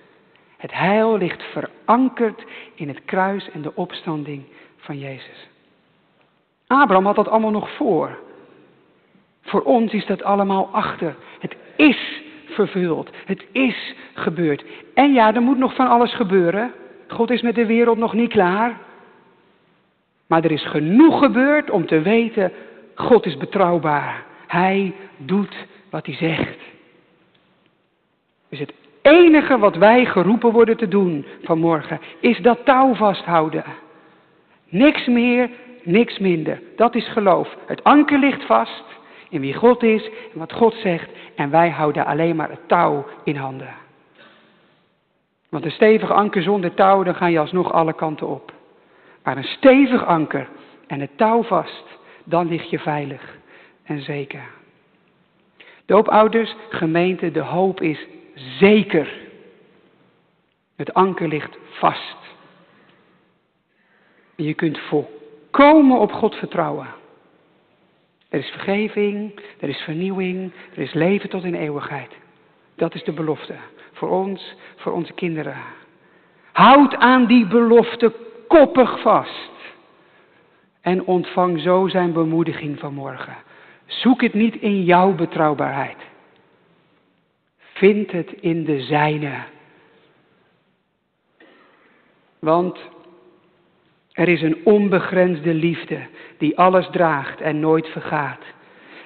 Het 0.56 0.72
heil 0.72 1.16
ligt 1.16 1.42
verankerd 1.42 2.44
in 2.74 2.88
het 2.88 3.04
kruis 3.04 3.50
en 3.50 3.62
de 3.62 3.74
opstanding 3.74 4.44
van 4.76 4.98
Jezus. 4.98 5.48
Abraham 6.66 7.06
had 7.06 7.16
dat 7.16 7.28
allemaal 7.28 7.50
nog 7.50 7.70
voor. 7.70 8.18
Voor 9.42 9.62
ons 9.62 9.92
is 9.92 10.06
dat 10.06 10.22
allemaal 10.22 10.68
achter. 10.72 11.16
Het 11.38 11.56
is 11.76 12.22
vervuld. 12.54 13.10
Het 13.24 13.44
is 13.52 13.94
gebeurd. 14.14 14.64
En 14.94 15.12
ja, 15.12 15.34
er 15.34 15.42
moet 15.42 15.58
nog 15.58 15.74
van 15.74 15.88
alles 15.88 16.14
gebeuren. 16.14 16.72
God 17.08 17.30
is 17.30 17.42
met 17.42 17.54
de 17.54 17.66
wereld 17.66 17.98
nog 17.98 18.12
niet 18.12 18.30
klaar. 18.30 18.78
Maar 20.26 20.44
er 20.44 20.50
is 20.50 20.66
genoeg 20.66 21.18
gebeurd 21.18 21.70
om 21.70 21.86
te 21.86 22.00
weten, 22.00 22.52
God 22.94 23.26
is 23.26 23.36
betrouwbaar. 23.36 24.24
Hij 24.46 24.94
doet 25.16 25.66
wat 25.90 26.06
hij 26.06 26.14
zegt. 26.14 26.58
Dus 28.48 28.58
het 28.58 28.72
enige 29.02 29.58
wat 29.58 29.76
wij 29.76 30.04
geroepen 30.04 30.52
worden 30.52 30.76
te 30.76 30.88
doen 30.88 31.24
vanmorgen 31.42 32.00
is 32.20 32.38
dat 32.38 32.64
touw 32.64 32.94
vasthouden. 32.94 33.64
Niks 34.68 35.06
meer, 35.06 35.50
niks 35.82 36.18
minder. 36.18 36.60
Dat 36.76 36.94
is 36.94 37.08
geloof. 37.08 37.56
Het 37.66 37.84
anker 37.84 38.18
ligt 38.18 38.44
vast 38.44 38.84
in 39.28 39.40
wie 39.40 39.54
God 39.54 39.82
is 39.82 40.04
en 40.32 40.38
wat 40.38 40.52
God 40.52 40.74
zegt. 40.74 41.10
En 41.34 41.50
wij 41.50 41.70
houden 41.70 42.06
alleen 42.06 42.36
maar 42.36 42.50
het 42.50 42.68
touw 42.68 43.06
in 43.24 43.36
handen. 43.36 43.74
Want 45.48 45.64
een 45.64 45.70
stevig 45.70 46.10
anker 46.10 46.42
zonder 46.42 46.74
touw, 46.74 47.02
dan 47.02 47.14
ga 47.14 47.26
je 47.26 47.38
alsnog 47.38 47.72
alle 47.72 47.92
kanten 47.92 48.26
op. 48.26 48.52
Maar 49.22 49.36
een 49.36 49.44
stevig 49.44 50.04
anker 50.04 50.48
en 50.86 51.00
het 51.00 51.16
touw 51.16 51.42
vast, 51.42 51.84
dan 52.24 52.48
lig 52.48 52.70
je 52.70 52.78
veilig 52.78 53.38
en 53.84 54.00
zeker. 54.02 54.42
Doopouders, 55.86 56.54
gemeente, 56.68 57.30
de 57.30 57.40
hoop 57.40 57.80
is 57.80 58.06
zeker. 58.34 59.12
Het 60.76 60.94
anker 60.94 61.28
ligt 61.28 61.58
vast. 61.70 62.16
Je 64.36 64.54
kunt 64.54 64.78
volkomen 64.78 65.98
op 65.98 66.12
God 66.12 66.34
vertrouwen. 66.34 66.86
Er 68.34 68.40
is 68.40 68.50
vergeving, 68.50 69.40
er 69.60 69.68
is 69.68 69.80
vernieuwing, 69.80 70.52
er 70.74 70.82
is 70.82 70.92
leven 70.92 71.28
tot 71.28 71.44
in 71.44 71.54
eeuwigheid. 71.54 72.10
Dat 72.76 72.94
is 72.94 73.04
de 73.04 73.12
belofte. 73.12 73.54
Voor 73.92 74.08
ons, 74.08 74.54
voor 74.76 74.92
onze 74.92 75.12
kinderen. 75.12 75.56
Houd 76.52 76.96
aan 76.96 77.26
die 77.26 77.46
belofte 77.46 78.12
koppig 78.48 79.00
vast. 79.00 79.52
En 80.80 81.04
ontvang 81.04 81.60
zo 81.60 81.88
zijn 81.88 82.12
bemoediging 82.12 82.78
vanmorgen. 82.78 83.36
Zoek 83.86 84.22
het 84.22 84.34
niet 84.34 84.56
in 84.56 84.84
jouw 84.84 85.12
betrouwbaarheid. 85.12 85.98
Vind 87.58 88.12
het 88.12 88.32
in 88.32 88.64
de 88.64 88.80
zijne. 88.80 89.42
Want 92.38 92.78
er 94.14 94.28
is 94.28 94.42
een 94.42 94.56
onbegrensde 94.64 95.54
liefde 95.54 95.98
die 96.38 96.58
alles 96.58 96.88
draagt 96.90 97.40
en 97.40 97.60
nooit 97.60 97.88
vergaat. 97.88 98.42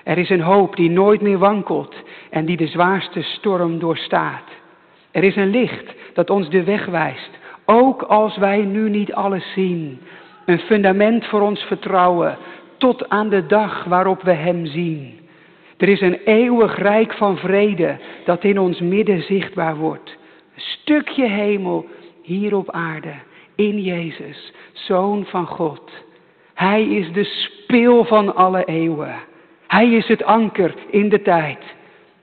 Er 0.05 0.19
is 0.19 0.31
een 0.31 0.41
hoop 0.41 0.77
die 0.77 0.91
nooit 0.91 1.21
meer 1.21 1.39
wankelt 1.39 1.95
en 2.31 2.45
die 2.45 2.57
de 2.57 2.67
zwaarste 2.67 3.23
storm 3.23 3.79
doorstaat. 3.79 4.45
Er 5.11 5.25
is 5.25 5.37
een 5.37 5.51
licht 5.51 5.95
dat 6.15 6.31
ons 6.31 6.51
de 6.51 6.65
weg 6.65 6.87
wijst, 6.87 7.31
ook 7.65 8.03
als 8.03 8.37
wij 8.37 8.59
nu 8.59 8.91
niet 8.91 9.13
alles 9.13 9.53
zien. 9.53 10.01
Een 10.47 10.59
fundament 10.59 11.27
voor 11.27 11.41
ons 11.41 11.61
vertrouwen 11.61 12.37
tot 12.77 13.09
aan 13.09 13.29
de 13.29 13.47
dag 13.47 13.85
waarop 13.85 14.23
we 14.23 14.33
Hem 14.33 14.67
zien. 14.67 15.19
Er 15.77 15.89
is 15.89 16.01
een 16.01 16.19
eeuwig 16.25 16.79
rijk 16.79 17.13
van 17.13 17.37
vrede 17.37 17.97
dat 18.25 18.45
in 18.45 18.59
ons 18.59 18.81
midden 18.81 19.23
zichtbaar 19.23 19.77
wordt. 19.77 20.17
Een 20.55 20.63
stukje 20.63 21.27
hemel 21.27 21.87
hier 22.23 22.57
op 22.57 22.71
aarde, 22.71 23.13
in 23.59 23.83
Jezus, 23.83 24.53
Zoon 24.73 25.25
van 25.25 25.47
God. 25.47 25.91
Hij 26.55 26.85
is 26.89 27.13
de 27.13 27.25
speel 27.25 28.05
van 28.05 28.35
alle 28.35 28.65
eeuwen. 28.65 29.15
Hij 29.67 29.93
is 29.93 30.07
het 30.07 30.23
anker 30.23 30.75
in 30.91 31.09
de 31.09 31.23
tijd. 31.23 31.59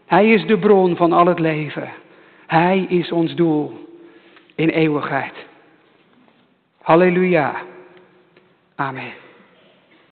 Hij 0.05 0.31
is 0.31 0.45
de 0.45 0.57
bron 0.57 0.95
van 0.95 1.11
al 1.11 1.25
het 1.25 1.39
leven. 1.39 1.89
Hij 2.47 2.85
is 2.89 3.11
ons 3.11 3.35
doel 3.35 3.73
in 4.55 4.69
eeuwigheid. 4.69 5.33
Halleluja. 6.81 7.55
Amen. 8.75 9.24